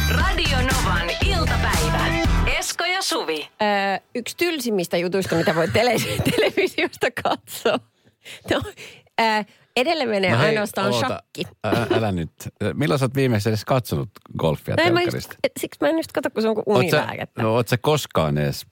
Radio 0.10 0.58
Novan 0.58 1.10
iltapäivä. 1.26 2.06
Esko 2.60 2.86
ja 2.86 3.02
Suvi. 3.02 3.50
Öö, 3.62 3.68
yksi 4.16 4.38
tylsimmistä 4.38 4.98
jutuista, 4.98 5.36
mitä 5.36 5.56
voi 5.56 5.68
tele- 5.68 6.22
televisiosta 6.32 7.08
katsoa. 7.24 7.80
No, 8.50 8.62
öö, 9.22 9.44
edelle 9.76 10.06
menee 10.06 10.32
no 10.32 10.38
hei, 10.38 10.48
ainoastaan 10.48 10.92
oota, 10.94 11.08
shakki. 11.08 11.44
Älä, 11.64 11.88
älä 11.98 12.12
nyt. 12.12 12.32
Milloin 12.74 13.00
sä 13.00 13.06
oot 13.06 13.16
viimeisessä 13.16 13.50
edes 13.50 13.66
katsonut 13.66 14.10
golfia 14.38 14.76
no, 14.76 14.84
telkkarista? 14.84 15.36
Siksi 15.60 15.78
mä 15.82 15.90
en 15.90 15.98
just 15.98 16.12
katso, 16.12 16.30
kun 16.30 16.42
se 16.42 16.50
on 16.50 16.56
kuin 16.56 16.64
unilääkettä. 16.68 17.42
No 17.42 17.54
oot 17.54 17.68
sä 17.68 17.78
koskaan 17.78 18.38
edes 18.38 18.66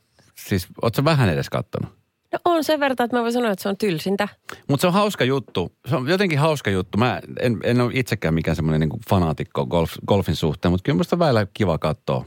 Siis, 0.48 0.68
oot 0.82 0.96
sä 0.96 1.04
vähän 1.04 1.30
edes 1.30 1.50
kattonut? 1.50 2.00
No 2.34 2.40
on 2.46 2.64
sen 2.64 2.80
verran, 2.80 3.06
että 3.06 3.18
mä 3.18 3.22
voin 3.22 3.34
sanoa, 3.34 3.52
että 3.52 3.64
se 3.64 3.70
on 3.70 3.78
tylsintä. 3.78 4.28
Mutta 4.68 4.82
se 4.82 4.88
on 4.88 4.94
hauska 4.94 5.24
juttu. 5.24 5.72
Se 5.90 5.96
on 5.96 6.08
jotenkin 6.08 6.40
hauska 6.40 6.70
juttu. 6.70 6.98
Mä 6.98 7.22
en, 7.40 7.58
en 7.64 7.82
ole 7.82 7.92
itsekään 7.94 8.34
mikään 8.34 8.56
semmoinen 8.56 8.80
niin 8.80 9.00
fanaatikko 9.10 9.66
golf, 9.66 9.94
golfin 10.08 10.36
suhteen, 10.36 10.72
mutta 10.72 10.84
kyllä 10.84 10.98
musta 10.98 11.16
on 11.16 11.20
välillä 11.20 11.48
kiva 11.54 11.78
katsoa 11.78 12.26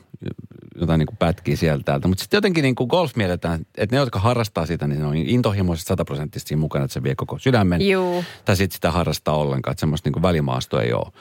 jotain 0.80 0.98
niin 0.98 1.16
pätkiä 1.18 1.56
sieltä 1.56 1.84
täältä. 1.84 2.08
Mutta 2.08 2.22
sitten 2.22 2.36
jotenkin 2.36 2.62
niin 2.62 2.74
kuin 2.74 2.88
golf 2.88 3.16
mielletään, 3.16 3.60
että 3.76 3.96
ne, 3.96 4.00
jotka 4.00 4.18
harrastaa 4.18 4.66
sitä, 4.66 4.86
niin 4.86 5.00
ne 5.00 5.06
on 5.06 5.16
intohimoisesti 5.16 5.88
sataprosenttisesti 5.88 6.48
siinä 6.48 6.60
mukana, 6.60 6.84
että 6.84 6.94
se 6.94 7.02
vie 7.02 7.14
koko 7.14 7.38
sydämen. 7.38 7.88
Juu. 7.88 8.24
Tai 8.44 8.56
sitten 8.56 8.74
sitä 8.74 8.90
harrastaa 8.90 9.36
ollenkaan, 9.36 9.72
että 9.72 9.80
semmoista 9.80 10.10
niin 10.10 10.22
välimaastoa 10.22 10.82
ei 10.82 10.92
ole. 10.92 11.12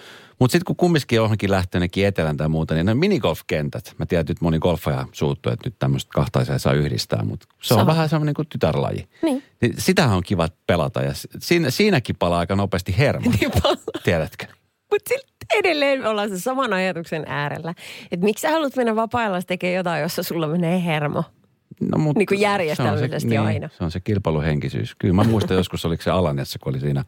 Mutta 0.41 0.51
sitten 0.51 0.65
kun 0.65 0.75
kumminkin 0.75 1.15
johonkin 1.15 1.51
lähtee 1.51 1.79
nekin 1.79 2.05
etelän 2.05 2.37
tai 2.37 2.49
muuta, 2.49 2.73
niin 2.73 2.85
ne 2.85 2.93
minigolf-kentät. 2.93 3.95
Mä 3.97 4.05
tiedän, 4.05 4.21
että 4.21 4.31
nyt 4.31 4.41
moni 4.41 4.59
golfaja 4.59 5.05
suuttuu, 5.11 5.51
että 5.51 5.69
nyt 5.69 5.75
tämmöistä 5.79 6.09
kahtaisia 6.13 6.59
saa 6.59 6.73
yhdistää, 6.73 7.23
mutta 7.23 7.45
se 7.61 7.73
on 7.73 7.79
Sama. 7.79 7.91
vähän 7.91 8.09
semmoinen 8.09 8.33
kuin 8.33 8.47
tytärlaji. 8.49 9.07
Niin. 9.21 9.43
niin. 9.61 9.73
Sitähän 9.77 10.17
on 10.17 10.23
kiva 10.23 10.49
pelata 10.67 11.01
ja 11.01 11.11
siinä, 11.39 11.69
siinäkin 11.69 12.15
palaa 12.19 12.39
aika 12.39 12.55
nopeasti 12.55 12.95
hermo. 12.97 13.31
Niin 13.39 13.51
Tiedätkö? 14.03 14.45
Mutta 14.91 15.09
silti 15.09 15.59
edelleen 15.59 16.05
ollaan 16.05 16.29
se 16.29 16.39
saman 16.39 16.73
ajatuksen 16.73 17.23
äärellä. 17.27 17.73
Että 18.11 18.23
miksi 18.23 18.41
sä 18.41 18.51
haluat 18.51 18.75
mennä 18.75 18.95
vapaa 18.95 19.41
tekemään 19.41 19.75
jotain, 19.75 20.01
jossa 20.01 20.23
sulla 20.23 20.47
menee 20.47 20.83
hermo? 20.85 21.23
No, 21.81 21.97
mutta 21.97 22.17
niin 22.19 22.27
kuin 22.27 22.39
järjestelmällisesti 22.39 23.19
se, 23.19 23.27
niin, 23.27 23.41
aina. 23.41 23.69
Se 23.77 23.83
on 23.83 23.91
se 23.91 23.99
kilpailuhenkisyys. 23.99 24.95
Kyllä 24.99 25.13
mä 25.13 25.23
muistan 25.23 25.57
joskus, 25.57 25.85
oliko 25.85 26.03
se 26.03 26.11
Alanessa, 26.11 26.59
kun 26.59 26.69
oli 26.69 26.79
siinä 26.79 27.05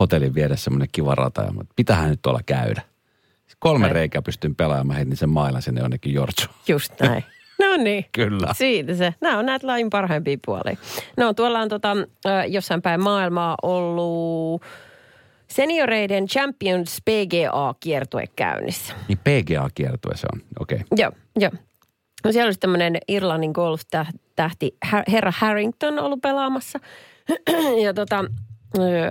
hotellin 0.00 0.34
vieressä 0.34 0.64
semmoinen 0.64 0.88
kiva 0.92 1.14
rata. 1.14 1.42
Ja 1.42 1.52
pitähän 1.76 2.10
nyt 2.10 2.22
tuolla 2.22 2.40
käydä. 2.46 2.82
Kolme 3.58 3.82
Näin. 3.82 3.94
reikää 3.94 4.22
pystyn 4.22 4.54
pelaamaan, 4.54 4.96
heitin 4.96 5.16
sen 5.16 5.28
mailan 5.28 5.62
sinne 5.62 5.80
jonnekin 5.80 6.14
Jortsuun. 6.14 6.54
Just 6.68 7.00
näin. 7.00 7.24
No 7.58 7.76
niin. 7.76 8.04
Kyllä. 8.12 8.54
Siitä 8.54 8.94
se. 8.94 9.14
Nämä 9.20 9.38
on 9.38 9.46
näitä 9.46 9.66
lajin 9.66 9.90
parhaimpia 9.90 10.38
puolia. 10.46 10.76
No 11.16 11.34
tuolla 11.34 11.60
on 11.60 11.68
tota, 11.68 11.96
jossain 12.48 12.82
päin 12.82 13.02
maailmaa 13.02 13.56
ollut 13.62 14.62
senioreiden 15.48 16.26
Champions 16.26 16.98
PGA-kiertue 17.10 18.24
käynnissä. 18.36 18.94
Niin 19.08 19.18
PGA-kiertue 19.18 20.16
se 20.16 20.26
on, 20.32 20.40
okei. 20.60 20.76
Okay. 20.76 20.86
Joo, 20.96 21.12
joo. 21.36 21.50
No 22.24 22.32
siellä 22.32 22.48
olisi 22.48 22.60
tämmöinen 22.60 22.98
Irlannin 23.08 23.50
golf-tähti 23.54 24.76
herra 25.12 25.32
Harrington 25.36 25.98
ollut 25.98 26.20
pelaamassa. 26.20 26.78
ja 27.84 27.94
tota, 27.94 28.24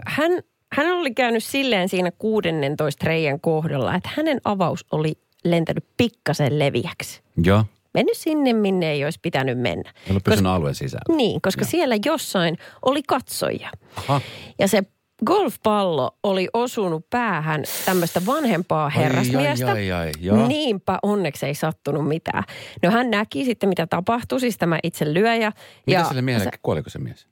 hän, 0.06 0.32
hän 0.74 0.88
oli 0.94 1.14
käynyt 1.14 1.44
silleen 1.44 1.90
siinä 1.90 2.12
16 2.12 3.06
reijän 3.08 3.40
kohdalla, 3.40 3.96
että 3.96 4.10
hänen 4.16 4.42
avaus 4.46 4.86
oli 4.92 5.14
lentänyt 5.44 5.86
pikkasen 5.98 6.60
leviäksi. 6.60 7.22
Joo. 7.44 7.66
Mennyt 7.94 8.18
sinne, 8.18 8.54
minne 8.54 8.92
ei 8.92 9.04
olisi 9.06 9.20
pitänyt 9.22 9.60
mennä. 9.60 9.94
Ei 10.08 10.12
ole 10.12 10.20
pysynyt 10.24 10.52
alueen 10.52 10.76
sisällä. 10.76 11.16
Niin, 11.16 11.42
koska 11.42 11.62
Joo. 11.62 11.70
siellä 11.70 11.96
jossain 12.06 12.58
oli 12.86 13.04
katsojia. 13.08 13.70
Aha. 13.96 14.22
Ja 14.60 14.68
se 14.68 14.84
golfpallo 15.26 16.18
oli 16.24 16.48
osunut 16.54 17.10
päähän 17.10 17.64
tämmöistä 17.86 18.22
vanhempaa 18.26 18.90
herrasmiestä. 18.90 19.72
Ai, 19.72 19.92
ai, 19.92 20.06
ai, 20.06 20.12
joo. 20.20 20.48
Niinpä 20.48 21.00
onneksi 21.04 21.46
ei 21.46 21.56
sattunut 21.56 22.08
mitään. 22.08 22.44
No 22.84 22.92
hän 22.92 23.12
näki 23.12 23.46
sitten, 23.46 23.70
mitä 23.70 23.88
tapahtui, 23.88 24.40
siis 24.40 24.58
tämä 24.58 24.80
itse 24.84 25.14
lyöjä. 25.14 25.52
Mitä 25.88 26.00
ja 26.00 26.06
sille 26.06 26.22
miehelle, 26.22 26.44
se- 26.44 26.60
kuoliko 26.62 26.90
se 26.90 27.00
mies? 27.00 27.28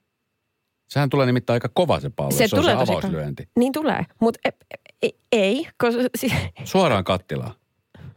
Sehän 0.91 1.09
tulee 1.09 1.25
nimittäin 1.25 1.55
aika 1.55 1.69
kova 1.73 1.99
se 1.99 2.09
pallo, 2.09 2.31
se, 2.31 2.47
se 2.47 2.55
on 2.55 2.63
se 2.63 2.71
tosi- 2.71 2.91
avauslyönti. 2.91 3.43
Niin 3.57 3.71
tulee, 3.71 4.05
mutta 4.19 4.39
ei, 5.01 5.15
ei 5.31 5.67
koska 5.77 6.01
si, 6.15 6.33
Suoraan 6.63 7.03
kattilaan. 7.03 7.53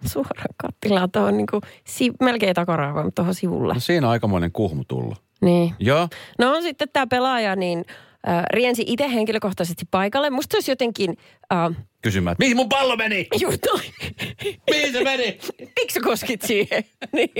suoraan 0.07 0.55
kattilaan 0.57 1.11
tuohon 1.11 1.37
niin 1.37 1.47
kuin, 1.51 1.63
si, 1.87 2.11
melkein 2.21 2.55
takaraivoon 2.55 3.13
tuohon 3.15 3.35
sivulle. 3.35 3.75
No 3.75 3.81
siinä 3.81 4.07
on 4.07 4.11
aikamoinen 4.13 4.53
kuhmu 4.53 4.85
tullut. 4.89 5.23
Niin. 5.41 5.75
Joo. 5.79 6.09
No 6.39 6.61
sitten 6.61 6.89
tämä 6.93 7.07
pelaaja 7.07 7.57
niin 7.57 7.85
äh, 8.29 8.45
riensi 8.53 8.85
itse 8.87 9.13
henkilökohtaisesti 9.13 9.85
paikalle. 9.91 10.31
Musta 10.31 10.57
olisi 10.57 10.71
jotenkin... 10.71 11.17
Äh, 11.53 11.77
Kysymään, 12.03 12.33
että 12.33 12.45
mihin 12.45 12.57
mun 12.57 12.69
pallo 12.69 12.97
meni? 12.97 13.27
Juu, 13.41 13.53
toi. 13.67 13.81
Mihin 14.71 14.93
se 14.93 15.05
meni? 15.05 15.39
Miksi 15.81 16.01
koskit 16.01 16.43
siihen? 16.43 16.85
niin. 17.13 17.31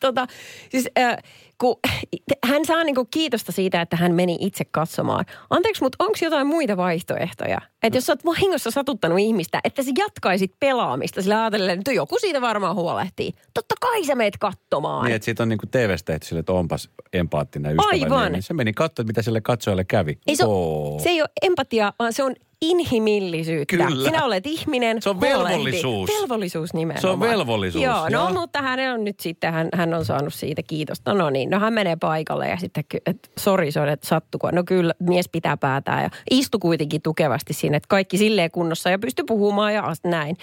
tota, 0.00 0.26
siis, 0.70 0.88
äh, 0.98 1.16
kun 1.60 1.76
hän 2.50 2.64
saa 2.64 2.84
niinku 2.84 3.04
kiitosta 3.04 3.52
siitä, 3.52 3.80
että 3.80 3.96
hän 3.96 4.14
meni 4.14 4.36
itse 4.40 4.64
katsomaan. 4.64 5.24
Anteeksi, 5.50 5.82
mutta 5.82 6.04
onko 6.04 6.18
jotain 6.22 6.46
muita 6.46 6.76
vaihtoehtoja? 6.76 7.60
Että 7.82 7.96
jos 7.96 8.06
sä 8.06 8.12
oot 8.12 8.24
vahingossa 8.24 8.70
satuttanut 8.70 9.18
ihmistä, 9.18 9.60
että 9.64 9.82
sä 9.82 9.90
jatkaisit 9.98 10.52
pelaamista 10.60 11.22
sillä 11.22 11.42
ajatellen, 11.42 11.78
että 11.78 11.92
joku 11.92 12.18
siitä 12.18 12.40
varmaan 12.40 12.76
huolehtii. 12.76 13.32
Totta 13.54 13.74
kai 13.80 14.04
sä 14.04 14.14
meet 14.14 14.36
katsomaan. 14.36 15.04
Niin, 15.04 15.14
että 15.14 15.24
siitä 15.24 15.42
on 15.42 15.48
niin 15.48 15.58
kuin 15.58 15.70
TV-stä 15.70 16.12
tehty 16.12 16.26
sille, 16.26 16.40
että 16.40 16.52
onpas 16.52 16.90
empaattinen 17.12 17.72
ystävällinen. 17.72 18.12
Aivan. 18.12 18.32
Niin 18.32 18.42
se 18.42 18.54
meni 18.54 18.72
katsoa, 18.72 19.04
mitä 19.04 19.22
sille 19.22 19.40
katsojalle 19.40 19.84
kävi. 19.84 20.18
Ei 20.26 20.36
se, 20.36 20.44
ole, 20.44 21.02
se 21.02 21.08
ei 21.08 21.22
ole 21.22 21.30
empatia, 21.42 21.92
vaan 21.98 22.12
se 22.12 22.22
on 22.22 22.34
inhimillisyyttä. 22.62 23.76
Kyllä. 23.76 24.08
Sinä 24.08 24.24
olet 24.24 24.46
ihminen. 24.46 25.02
Se 25.02 25.10
on 25.10 25.20
huolehdi. 25.20 25.44
velvollisuus. 25.44 26.10
Velvollisuus 26.20 26.74
nimenomaan. 26.74 27.00
Se 27.00 27.08
on 27.08 27.20
velvollisuus, 27.20 27.84
Joo, 27.84 28.08
no 28.08 28.08
joo. 28.08 28.32
mutta 28.32 28.62
hän 28.62 28.92
on 28.94 29.04
nyt 29.04 29.20
sitten, 29.20 29.52
hän, 29.52 29.68
hän 29.74 29.94
on 29.94 30.04
saanut 30.04 30.34
siitä 30.34 30.62
kiitosta. 30.62 31.14
No 31.14 31.30
niin, 31.30 31.50
no 31.50 31.58
hän 31.58 31.72
menee 31.72 31.96
paikalle 31.96 32.48
ja 32.48 32.56
sitten, 32.56 32.84
että 33.06 33.28
sori, 33.38 33.72
se 33.72 33.80
on, 33.80 33.88
että 33.88 34.08
sattuko. 34.08 34.50
No 34.50 34.62
kyllä, 34.66 34.94
mies 35.00 35.28
pitää 35.28 35.56
päätään 35.56 36.02
ja 36.02 36.10
istu 36.30 36.58
kuitenkin 36.58 37.02
tukevasti 37.02 37.52
siinä, 37.52 37.76
että 37.76 37.88
kaikki 37.88 38.18
silleen 38.18 38.50
kunnossa 38.50 38.90
ja 38.90 38.98
pysty 38.98 39.24
puhumaan 39.24 39.74
ja 39.74 39.84
näin. 40.04 40.36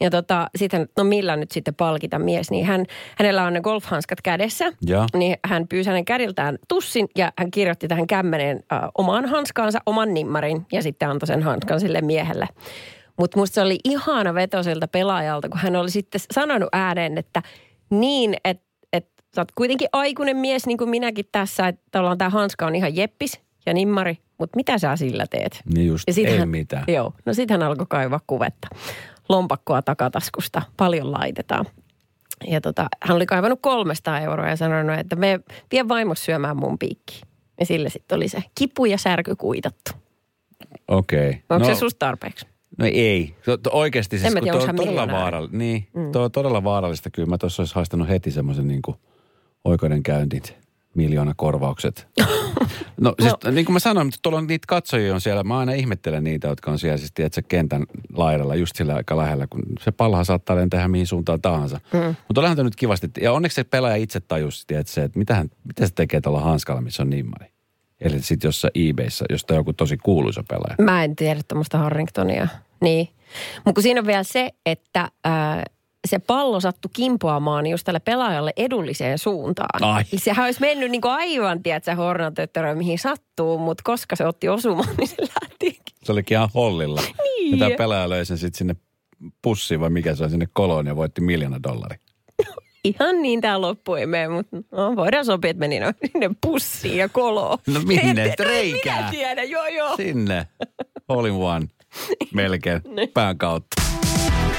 Ja 0.00 0.10
tota, 0.10 0.50
sitten, 0.56 0.88
no 0.96 1.04
millä 1.04 1.36
nyt 1.36 1.50
sitten 1.50 1.74
palkita 1.74 2.18
mies, 2.18 2.50
niin 2.50 2.66
hän, 2.66 2.84
hänellä 3.16 3.44
on 3.44 3.52
ne 3.52 3.60
golfhanskat 3.60 4.20
kädessä. 4.20 4.72
Joo. 4.82 5.06
Niin 5.14 5.36
hän 5.44 5.68
pyysi 5.68 5.90
hänen 5.90 6.04
kädiltään 6.04 6.58
tussin 6.68 7.08
ja 7.16 7.32
hän 7.38 7.50
kirjoitti 7.50 7.88
tähän 7.88 8.06
kämmeneen 8.06 8.60
äh, 8.72 8.80
omaan 8.98 9.26
hanskaansa, 9.26 9.78
oman 9.86 10.14
nimmarin 10.14 10.66
ja 10.72 10.82
sitten 10.82 11.08
antoi 11.08 11.26
sen 11.26 11.42
hanskan 11.48 11.80
sille 11.80 12.00
miehelle. 12.00 12.48
Mutta 13.18 13.38
musta 13.38 13.54
se 13.54 13.60
oli 13.60 13.78
ihana 13.84 14.34
veto 14.34 14.62
siltä 14.62 14.88
pelaajalta, 14.88 15.48
kun 15.48 15.60
hän 15.60 15.76
oli 15.76 15.90
sitten 15.90 16.20
sanonut 16.32 16.68
ääneen, 16.72 17.18
että 17.18 17.42
niin, 17.90 18.36
että 18.44 18.68
et, 18.92 19.08
sä 19.34 19.40
oot 19.40 19.52
kuitenkin 19.52 19.88
aikuinen 19.92 20.36
mies 20.36 20.66
niin 20.66 20.78
kuin 20.78 20.90
minäkin 20.90 21.24
tässä, 21.32 21.68
että 21.68 21.82
tavallaan 21.90 22.18
tämä 22.18 22.30
hanska 22.30 22.66
on 22.66 22.74
ihan 22.74 22.96
jeppis 22.96 23.40
ja 23.66 23.74
nimmari, 23.74 24.18
mutta 24.38 24.56
mitä 24.56 24.78
sä 24.78 24.96
sillä 24.96 25.26
teet? 25.30 25.60
Niin 25.74 25.86
just, 25.86 26.04
Ja 26.06 26.12
sit 26.12 26.26
ei 26.26 26.38
hän, 26.38 26.48
mitään. 26.48 26.84
Joo, 26.88 27.12
no 27.24 27.34
sitten 27.34 27.60
hän 27.60 27.68
alkoi 27.68 27.86
kaivaa 27.88 28.20
kuvetta. 28.26 28.68
Lompakkoa 29.28 29.82
takataskusta, 29.82 30.62
paljon 30.76 31.12
laitetaan. 31.12 31.66
Ja 32.46 32.60
tota, 32.60 32.86
hän 33.02 33.16
oli 33.16 33.26
kaivannut 33.26 33.58
300 33.62 34.20
euroa 34.20 34.48
ja 34.48 34.56
sanonut, 34.56 34.98
että 34.98 35.16
me 35.16 35.40
vie 35.72 35.88
vaimos 35.88 36.24
syömään 36.24 36.56
mun 36.56 36.78
piikkiin. 36.78 37.28
Ja 37.60 37.66
sille 37.66 37.90
sitten 37.90 38.16
oli 38.16 38.28
se 38.28 38.42
kipu 38.54 38.84
ja 38.84 38.98
särky 38.98 39.36
kuitattu. 39.36 39.90
Okei. 40.88 41.28
Okay. 41.28 41.40
Onko 41.50 41.68
no, 41.68 41.74
se 41.74 41.78
susta 41.78 41.98
tarpeeksi? 41.98 42.46
No 42.78 42.86
ei. 42.86 43.34
Oikeasti 43.70 44.18
siis, 44.18 44.26
En 44.26 44.32
mä 44.32 44.40
kun 44.40 44.58
tiedä, 44.58 44.70
on 44.70 44.76
todella 44.76 45.08
vaarallista. 45.08 45.56
Niin, 45.56 45.86
mm. 45.94 46.12
tuo 46.12 46.22
on 46.22 46.32
todella 46.32 46.64
vaarallista. 46.64 47.10
Kyllä 47.10 47.28
mä 47.28 47.38
tuossa 47.38 47.62
olisi 47.62 47.74
haistanut 47.74 48.08
heti 48.08 48.30
semmoisen 48.30 48.68
niin 48.68 48.82
kuin 48.82 48.96
oikeudenkäyntit, 49.64 50.56
miljoona 50.94 51.32
korvaukset. 51.36 52.08
no 53.00 53.14
siis 53.20 53.34
no. 53.44 53.50
niin 53.50 53.64
kuin 53.66 53.72
mä 53.72 53.78
sanoin, 53.78 54.06
mutta 54.06 54.18
tuolla 54.22 54.38
on 54.38 54.46
niitä 54.46 54.64
katsojia 54.68 55.14
on 55.14 55.20
siellä. 55.20 55.44
Mä 55.44 55.58
aina 55.58 55.72
ihmettelen 55.72 56.24
niitä, 56.24 56.48
jotka 56.48 56.70
on 56.70 56.78
siellä 56.78 56.96
siis 56.96 57.12
tiedätkö, 57.14 57.42
kentän 57.48 57.86
laidalla 58.12 58.54
just 58.54 58.76
sillä 58.76 58.94
aika 58.94 59.16
lähellä, 59.16 59.46
kun 59.46 59.62
se 59.80 59.92
palha 59.92 60.24
saattaa 60.24 60.56
lentää 60.56 60.88
mihin 60.88 61.06
suuntaan 61.06 61.40
tahansa. 61.40 61.80
Mm. 61.92 62.14
Mutta 62.28 62.40
olihan 62.40 62.56
tämä 62.56 62.66
nyt 62.66 62.76
kivasti. 62.76 63.10
Ja 63.20 63.32
onneksi 63.32 63.54
se 63.54 63.64
pelaaja 63.64 63.96
itse 63.96 64.20
tajusi, 64.20 64.64
tiedätkö, 64.66 65.04
että 65.04 65.18
mitä, 65.18 65.34
hän, 65.34 65.48
mitä 65.64 65.86
se 65.86 65.92
tekee 65.94 66.20
tuolla 66.20 66.40
hanskalla, 66.40 66.80
missä 66.80 67.02
on 67.02 67.10
nimmari. 67.10 67.57
Eli 68.00 68.22
sitten 68.22 68.48
jossain 68.48 68.72
eBayssä, 68.74 69.24
josta 69.30 69.54
on 69.54 69.58
joku 69.58 69.72
tosi 69.72 69.96
kuuluisa 69.96 70.44
pelaaja. 70.48 70.76
Mä 70.92 71.04
en 71.04 71.16
tiedä 71.16 71.40
tuommoista 71.48 71.78
Harringtonia. 71.78 72.48
Niin. 72.80 73.08
Mutta 73.64 73.82
siinä 73.82 74.00
on 74.00 74.06
vielä 74.06 74.22
se, 74.22 74.50
että 74.66 75.10
ää, 75.24 75.64
se 76.06 76.18
pallo 76.18 76.60
sattui 76.60 76.90
kimpoamaan 76.92 77.66
just 77.66 77.84
tälle 77.84 78.00
pelaajalle 78.00 78.52
edulliseen 78.56 79.18
suuntaan. 79.18 79.84
Ai. 79.84 80.04
Eli 80.12 80.20
sehän 80.20 80.44
olisi 80.44 80.60
mennyt 80.60 80.90
niin 80.90 81.00
kuin 81.00 81.12
aivan, 81.12 81.62
tiedätkö, 81.62 81.94
hornatötteröön, 81.94 82.78
mihin 82.78 82.98
sattuu, 82.98 83.58
mutta 83.58 83.82
koska 83.84 84.16
se 84.16 84.26
otti 84.26 84.48
osumaan, 84.48 84.88
niin 84.98 85.08
se 85.08 85.16
lähti. 85.20 85.80
Se 86.04 86.12
olikin 86.12 86.36
ihan 86.36 86.50
hollilla. 86.54 87.00
Niin. 87.22 87.58
Ja 87.58 87.66
tämä 87.66 87.76
pelaaja 87.78 88.08
löi 88.08 88.26
sen 88.26 88.38
sitten 88.38 88.58
sinne 88.58 88.76
pussiin 89.42 89.80
vai 89.80 89.90
mikä 89.90 90.14
se 90.14 90.24
on 90.24 90.30
sinne 90.30 90.48
koloon 90.52 90.86
ja 90.86 90.96
voitti 90.96 91.20
miljoona 91.20 91.62
dollaria. 91.62 91.98
Ihan 92.84 93.22
niin 93.22 93.40
tämä 93.40 93.60
loppu 93.60 93.94
ei 93.94 94.06
mene, 94.06 94.28
mutta 94.28 94.56
no, 94.72 94.96
voidaan 94.96 95.24
sopia, 95.24 95.50
että 95.50 95.60
meni 95.60 95.80
no, 95.80 95.92
sinne 96.06 96.30
pussiin 96.40 96.96
ja 96.96 97.08
koloon. 97.08 97.58
No 97.66 97.80
minne? 97.86 98.24
En 98.24 98.34
Reikää. 98.38 98.96
Minä 98.96 99.10
tiedän, 99.10 99.50
joo 99.50 99.66
joo. 99.66 99.96
Sinne. 99.96 100.46
All 101.08 101.24
in 101.24 101.32
one. 101.32 101.66
Melkein. 102.34 102.82
Pään 103.14 103.38
kautta. 103.38 103.82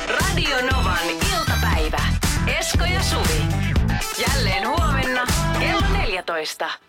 Radio 0.08 0.56
Novan 0.62 1.10
iltapäivä. 1.10 2.02
Esko 2.60 2.84
ja 2.84 3.04
Suvi. 3.04 3.42
Jälleen 4.28 4.68
huomenna 4.68 5.26
kello 5.60 5.98
14. 5.98 6.89